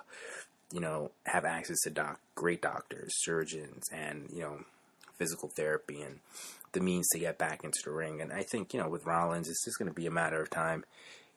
you 0.72 0.80
know, 0.80 1.10
have 1.24 1.46
access 1.46 1.80
to 1.84 1.90
doc, 1.90 2.20
great 2.34 2.60
doctors, 2.60 3.12
surgeons, 3.22 3.84
and 3.90 4.28
you 4.30 4.40
know, 4.40 4.58
physical 5.18 5.48
therapy 5.56 6.02
and 6.02 6.20
the 6.72 6.80
means 6.80 7.08
to 7.08 7.18
get 7.18 7.38
back 7.38 7.64
into 7.64 7.78
the 7.84 7.90
ring. 7.90 8.20
And 8.20 8.32
I 8.32 8.42
think 8.42 8.74
you 8.74 8.80
know, 8.80 8.88
with 8.88 9.06
Rollins, 9.06 9.48
it's 9.48 9.64
just 9.64 9.78
going 9.78 9.88
to 9.88 9.94
be 9.94 10.06
a 10.06 10.10
matter 10.10 10.40
of 10.40 10.50
time. 10.50 10.84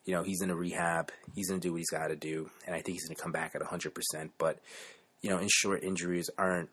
You 0.04 0.14
know, 0.14 0.22
he's 0.22 0.42
in 0.42 0.50
a 0.50 0.56
rehab. 0.56 1.10
He's 1.34 1.48
going 1.48 1.60
to 1.60 1.66
do 1.66 1.72
what 1.72 1.78
he's 1.78 1.90
got 1.90 2.08
to 2.08 2.16
do, 2.16 2.50
and 2.66 2.74
I 2.74 2.80
think 2.80 2.96
he's 2.96 3.06
going 3.06 3.16
to 3.16 3.22
come 3.22 3.32
back 3.32 3.54
at 3.54 3.62
hundred 3.62 3.94
percent. 3.94 4.32
But 4.36 4.58
you 5.22 5.30
know, 5.30 5.38
in 5.38 5.48
short, 5.50 5.82
injuries 5.82 6.28
aren't 6.36 6.68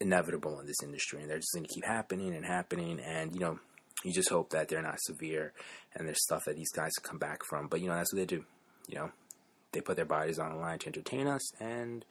inevitable 0.00 0.60
in 0.60 0.66
this 0.66 0.82
industry, 0.82 1.20
and 1.20 1.30
they're 1.30 1.38
just 1.38 1.52
going 1.54 1.64
to 1.64 1.74
keep 1.74 1.84
happening 1.84 2.34
and 2.34 2.44
happening. 2.44 3.00
And 3.00 3.32
you 3.34 3.40
know, 3.40 3.58
you 4.02 4.12
just 4.12 4.30
hope 4.30 4.50
that 4.50 4.68
they're 4.68 4.82
not 4.82 5.00
severe, 5.00 5.52
and 5.94 6.06
there's 6.06 6.22
stuff 6.22 6.44
that 6.46 6.56
these 6.56 6.72
guys 6.72 6.92
come 7.02 7.18
back 7.18 7.40
from. 7.48 7.68
But 7.68 7.80
you 7.80 7.88
know, 7.88 7.94
that's 7.94 8.12
what 8.12 8.18
they 8.18 8.26
do. 8.26 8.44
You 8.88 8.96
know, 8.96 9.10
they 9.72 9.80
put 9.80 9.96
their 9.96 10.04
bodies 10.04 10.38
on 10.38 10.52
the 10.52 10.58
line 10.58 10.78
to 10.80 10.86
entertain 10.88 11.26
us, 11.26 11.42
and 11.60 12.04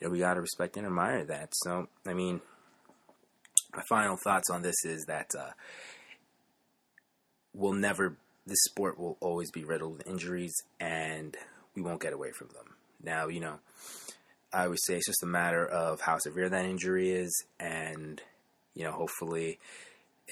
you 0.00 0.06
know, 0.06 0.12
we 0.12 0.18
got 0.18 0.34
to 0.34 0.40
respect 0.40 0.76
and 0.76 0.86
admire 0.86 1.24
that. 1.24 1.50
So, 1.52 1.88
I 2.06 2.14
mean, 2.14 2.40
my 3.74 3.82
final 3.88 4.16
thoughts 4.22 4.50
on 4.50 4.62
this 4.62 4.84
is 4.84 5.04
that 5.06 5.30
uh, 5.38 5.50
we'll 7.54 7.74
never. 7.74 8.16
This 8.44 8.58
sport 8.64 8.98
will 8.98 9.16
always 9.20 9.52
be 9.52 9.62
riddled 9.62 9.98
with 9.98 10.06
injuries, 10.06 10.54
and 10.80 11.36
we 11.76 11.82
won't 11.82 12.00
get 12.00 12.12
away 12.12 12.32
from 12.32 12.48
them. 12.48 12.74
Now, 13.00 13.28
you 13.28 13.38
know, 13.38 13.60
I 14.52 14.66
would 14.66 14.80
say 14.82 14.96
it's 14.96 15.06
just 15.06 15.22
a 15.22 15.26
matter 15.26 15.64
of 15.64 16.00
how 16.00 16.18
severe 16.18 16.48
that 16.48 16.64
injury 16.64 17.12
is, 17.12 17.44
and 17.60 18.20
you 18.74 18.84
know, 18.84 18.92
hopefully, 18.92 19.58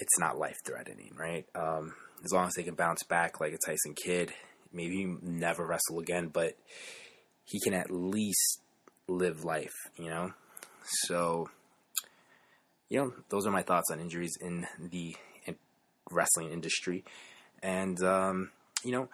it's 0.01 0.19
not 0.19 0.39
life 0.39 0.57
threatening, 0.65 1.13
right? 1.17 1.47
Um, 1.55 1.95
as 2.25 2.33
long 2.33 2.47
as 2.47 2.55
they 2.55 2.63
can 2.63 2.75
bounce 2.75 3.03
back 3.05 3.41
like 3.41 3.53
a 3.53 3.59
Tyson 3.65 3.95
Kidd, 3.95 4.33
maybe 4.73 5.17
never 5.23 5.65
wrestle 5.67 6.01
again, 6.01 6.29
but 6.29 6.57
he 7.45 7.61
can 7.61 7.75
at 7.75 7.91
least 7.91 8.61
live 9.09 9.45
life, 9.45 9.75
you 9.97 10.09
know. 10.09 10.33
So, 10.85 11.49
you 12.89 12.99
know, 12.99 13.13
those 13.29 13.47
are 13.47 13.53
my 13.53 13.63
thoughts 13.63 13.91
on 13.91 14.01
injuries 14.01 14.37
in 14.41 14.67
the 14.79 15.17
wrestling 16.11 16.51
industry, 16.51 17.05
and 17.63 18.03
um, 18.03 18.51
you 18.83 18.93
know, 18.93 19.09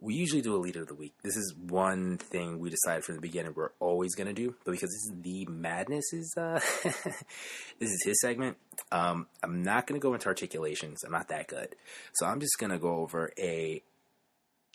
we 0.00 0.14
usually 0.14 0.42
do 0.42 0.54
a 0.54 0.58
elite 0.58 0.76
of 0.76 0.86
the 0.86 0.94
week. 0.94 1.14
This 1.22 1.36
is 1.36 1.54
one 1.56 2.18
thing 2.18 2.60
we 2.60 2.70
decided 2.70 3.04
from 3.04 3.16
the 3.16 3.20
beginning 3.20 3.52
we're 3.54 3.70
always 3.80 4.14
going 4.14 4.28
to 4.28 4.32
do, 4.32 4.54
but 4.64 4.72
because 4.72 4.90
this 4.90 5.16
is 5.16 5.22
the 5.22 5.46
madness 5.46 6.12
is 6.12 6.34
uh, 6.36 6.60
this 6.84 7.90
is 7.90 8.02
his 8.04 8.20
segment. 8.20 8.56
Um, 8.92 9.26
I'm 9.42 9.62
not 9.62 9.86
going 9.86 10.00
to 10.00 10.02
go 10.02 10.14
into 10.14 10.28
articulations. 10.28 11.02
I'm 11.04 11.12
not 11.12 11.28
that 11.28 11.48
good, 11.48 11.74
so 12.14 12.26
I'm 12.26 12.40
just 12.40 12.58
going 12.58 12.70
to 12.70 12.78
go 12.78 12.96
over 12.96 13.32
a 13.38 13.82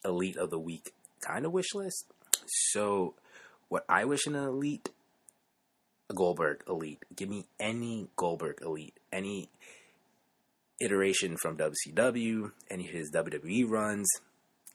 elite 0.05 0.37
of 0.37 0.49
the 0.49 0.59
week 0.59 0.93
kind 1.23 1.45
of 1.45 1.51
wish 1.51 1.73
list. 1.73 2.05
So, 2.45 3.15
what 3.69 3.85
I 3.87 4.05
wish 4.05 4.27
in 4.27 4.35
an 4.35 4.43
elite, 4.43 4.89
a 6.09 6.13
Goldberg 6.13 6.63
elite. 6.67 7.03
Give 7.15 7.29
me 7.29 7.45
any 7.59 8.07
Goldberg 8.15 8.59
elite, 8.61 8.99
any 9.11 9.49
iteration 10.81 11.37
from 11.37 11.57
WCW, 11.57 12.51
any 12.69 12.87
of 12.87 12.93
his 12.93 13.11
WWE 13.11 13.69
runs. 13.69 14.07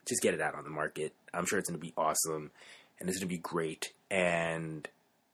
Just 0.08 0.22
get 0.22 0.34
it 0.34 0.40
out 0.40 0.54
on 0.54 0.64
the 0.64 0.70
market. 0.70 1.12
I'm 1.32 1.46
sure 1.46 1.58
it's 1.58 1.68
going 1.68 1.80
to 1.80 1.86
be 1.86 1.94
awesome 1.96 2.50
and 2.98 3.08
it's 3.08 3.18
going 3.18 3.28
to 3.28 3.34
be 3.34 3.38
great. 3.38 3.92
And 4.10 4.88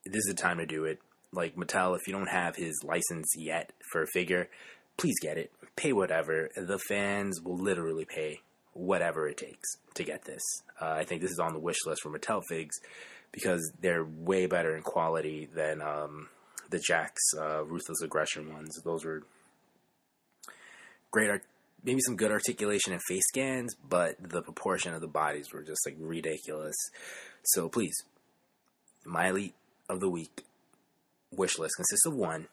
this 0.04 0.18
is 0.26 0.34
the 0.34 0.34
time 0.34 0.58
to 0.58 0.66
do 0.66 0.84
it. 0.84 1.00
Like 1.32 1.56
Mattel, 1.56 1.96
if 1.96 2.06
you 2.06 2.12
don't 2.12 2.28
have 2.28 2.56
his 2.56 2.82
license 2.84 3.26
yet 3.37 3.72
for 3.90 4.02
a 4.02 4.06
figure, 4.06 4.48
please 4.96 5.14
get 5.20 5.38
it. 5.38 5.52
Pay 5.76 5.92
whatever. 5.92 6.50
The 6.56 6.78
fans 6.78 7.40
will 7.40 7.56
literally 7.56 8.04
pay 8.04 8.40
whatever 8.72 9.28
it 9.28 9.37
takes 9.37 9.68
to 9.94 10.04
get 10.04 10.24
this. 10.24 10.42
Uh, 10.80 10.90
I 10.90 11.04
think 11.04 11.22
this 11.22 11.30
is 11.30 11.38
on 11.38 11.52
the 11.52 11.58
wish 11.58 11.78
list 11.87 12.02
for 12.02 12.16
Mattel 12.16 12.42
figs 12.48 12.76
because 13.32 13.72
they're 13.80 14.04
way 14.04 14.46
better 14.46 14.76
in 14.76 14.82
quality 14.82 15.48
than 15.52 15.80
um, 15.82 16.28
the 16.70 16.78
Jakks 16.78 17.37
uh, 17.38 17.64
Ruthless 17.64 18.00
Aggression 18.02 18.52
ones. 18.52 18.80
Those 18.84 19.04
were 19.04 19.22
great, 21.10 21.30
art- 21.30 21.44
maybe 21.85 22.01
some 22.01 22.16
good 22.16 22.31
articulation 22.31 22.92
and 22.92 23.03
face 23.07 23.25
scans, 23.29 23.75
but 23.88 24.16
the 24.20 24.42
proportion 24.42 24.94
of 24.94 25.01
the 25.01 25.07
bodies 25.07 25.53
were 25.53 25.62
just 25.62 25.87
like 25.87 25.97
ridiculous. 25.99 26.77
So 27.44 27.68
please, 27.68 27.94
my 29.05 29.29
elite 29.29 29.55
of 29.88 30.01
the 30.01 30.09
week 30.09 30.44
wish 31.31 31.59
list 31.59 31.77
consists 31.77 32.07
of 32.07 32.14
one, 32.14 32.49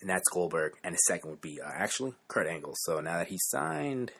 and 0.00 0.08
that's 0.08 0.28
Goldberg, 0.30 0.72
and 0.82 0.94
the 0.94 0.98
second 0.98 1.30
would 1.30 1.40
be 1.40 1.60
uh, 1.60 1.68
actually 1.68 2.14
Kurt 2.28 2.46
Angle. 2.46 2.74
So 2.76 3.00
now 3.00 3.18
that 3.18 3.28
he's 3.28 3.46
signed 3.48 4.12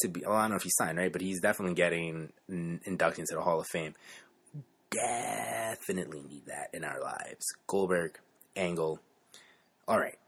to 0.00 0.08
be, 0.08 0.22
well, 0.24 0.36
I 0.36 0.42
don't 0.42 0.50
know 0.50 0.56
if 0.56 0.62
he's 0.62 0.76
signed, 0.76 0.98
right? 0.98 1.12
But 1.12 1.20
he's 1.20 1.40
definitely 1.40 1.74
getting 1.74 2.32
inducted 2.48 3.20
into 3.20 3.34
the 3.34 3.42
Hall 3.42 3.60
of 3.60 3.66
Fame. 3.66 3.94
Definitely 4.90 6.22
need 6.22 6.46
that 6.46 6.70
in 6.72 6.84
our 6.84 7.00
lives. 7.02 7.44
Goldberg, 7.66 8.18
Angle. 8.56 9.00
All 9.86 9.98
right. 9.98 10.18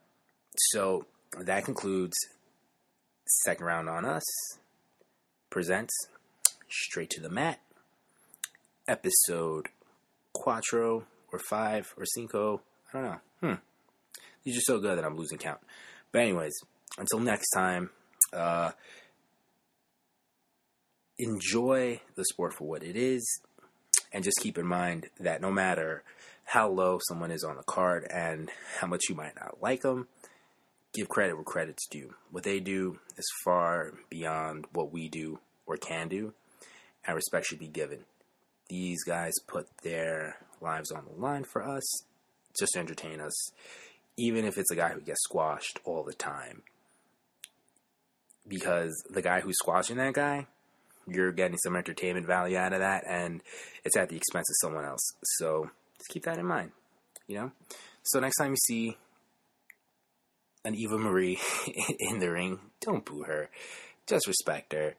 So 0.57 1.07
that 1.39 1.65
concludes 1.65 2.17
second 3.43 3.67
round 3.67 3.89
on 3.89 4.05
us. 4.05 4.25
Presents 5.51 5.95
straight 6.69 7.11
to 7.11 7.21
the 7.21 7.31
mat. 7.31 7.61
Episode 8.89 9.69
Quattro 10.33 11.05
or 11.33 11.39
five 11.39 11.93
or 11.97 12.05
cinco. 12.07 12.63
I 12.93 13.01
don't 13.01 13.05
know. 13.05 13.21
Hmm. 13.41 13.55
These 14.45 14.59
are 14.59 14.63
so 14.63 14.81
good 14.81 14.99
that 14.99 15.05
I'm 15.05 15.17
losing 15.17 15.39
count. 15.39 15.61
But 16.13 16.23
anyways, 16.23 16.55
until 16.99 17.21
next 17.21 17.51
time, 17.51 17.91
uh, 18.33 18.73
enjoy 21.19 22.01
the 22.17 22.25
sport 22.25 22.55
for 22.55 22.67
what 22.67 22.83
it 22.83 22.97
is, 22.97 23.41
and 24.13 24.25
just 24.25 24.41
keep 24.41 24.59
in 24.59 24.67
mind 24.67 25.09
that 25.19 25.41
no 25.41 25.51
matter 25.51 26.03
how 26.45 26.69
low 26.69 26.99
someone 27.07 27.31
is 27.31 27.45
on 27.45 27.57
the 27.57 27.63
card 27.63 28.07
and 28.11 28.51
how 28.79 28.87
much 28.87 29.03
you 29.09 29.15
might 29.15 29.35
not 29.37 29.63
like 29.63 29.83
them, 29.83 30.09
give 30.93 31.09
credit 31.09 31.35
where 31.35 31.45
credit's 31.45 31.87
due. 31.87 32.15
What 32.31 32.45
they 32.45 32.61
do 32.61 32.99
is 33.17 33.27
far 33.45 33.93
beyond 34.09 34.67
what 34.73 34.93
we 34.93 35.09
do 35.09 35.41
or 35.67 35.77
can 35.77 36.09
do, 36.09 36.35
and 37.07 37.15
respect 37.15 37.47
should 37.47 37.59
be 37.59 37.69
given. 37.69 38.05
These 38.69 39.05
guys 39.05 39.35
put 39.47 39.67
their 39.83 40.37
lives 40.61 40.91
on 40.91 41.05
the 41.05 41.21
line 41.21 41.45
for 41.45 41.63
us 41.63 41.85
just 42.59 42.73
to 42.73 42.81
entertain 42.81 43.21
us, 43.21 43.53
even 44.17 44.45
if 44.45 44.59
it's 44.59 44.71
a 44.71 44.77
guy 44.77 44.91
who 44.91 45.01
gets 45.01 45.23
squashed 45.23 45.81
all 45.85 46.03
the 46.03 46.13
time. 46.13 46.63
Because 48.47 48.93
the 49.11 49.23
guy 49.23 49.41
who's 49.41 49.59
squashing 49.59 49.97
that 49.99 50.15
guy, 50.15 50.47
you're 51.07 51.33
getting 51.33 51.59
some 51.59 51.77
entertainment 51.77 52.27
value 52.27 52.57
out 52.57 52.73
of 52.73 52.81
that, 52.81 53.05
and 53.09 53.43
it's 53.85 53.97
at 53.97 54.09
the 54.09 54.17
expense 54.17 54.49
of 54.51 54.57
someone 54.61 54.85
else. 54.85 55.13
So 55.23 55.71
just 55.99 56.11
keep 56.11 56.25
that 56.25 56.39
in 56.39 56.47
mind, 56.47 56.73
you 57.27 57.37
know? 57.37 57.53
So 58.03 58.19
next 58.19 58.37
time 58.37 58.51
you 58.51 58.57
see 58.57 58.97
an 60.65 60.75
Eva 60.75 60.99
Marie 60.99 61.39
in 61.99 62.19
the 62.19 62.31
ring, 62.31 62.59
don't 62.81 63.05
boo 63.05 63.23
her. 63.23 63.49
Just 64.07 64.27
respect 64.27 64.73
her. 64.73 64.95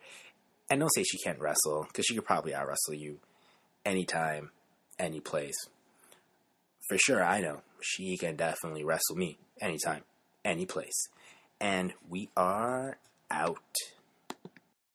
And 0.69 0.79
don't 0.79 0.93
say 0.95 1.03
she 1.03 1.17
can't 1.17 1.39
wrestle, 1.39 1.85
because 1.87 2.05
she 2.05 2.15
could 2.15 2.25
probably 2.25 2.53
out 2.53 2.67
wrestle 2.67 2.93
you 2.93 3.19
anytime, 3.85 4.51
any 4.97 5.19
place. 5.19 5.57
For 6.87 6.97
sure, 6.97 7.23
I 7.23 7.41
know 7.41 7.61
she 7.81 8.17
can 8.17 8.35
definitely 8.35 8.83
wrestle 8.83 9.15
me 9.15 9.37
anytime, 9.59 10.03
any 10.45 10.65
place. 10.65 11.07
And 11.59 11.93
we 12.09 12.29
are 12.35 12.97
out. 13.29 13.59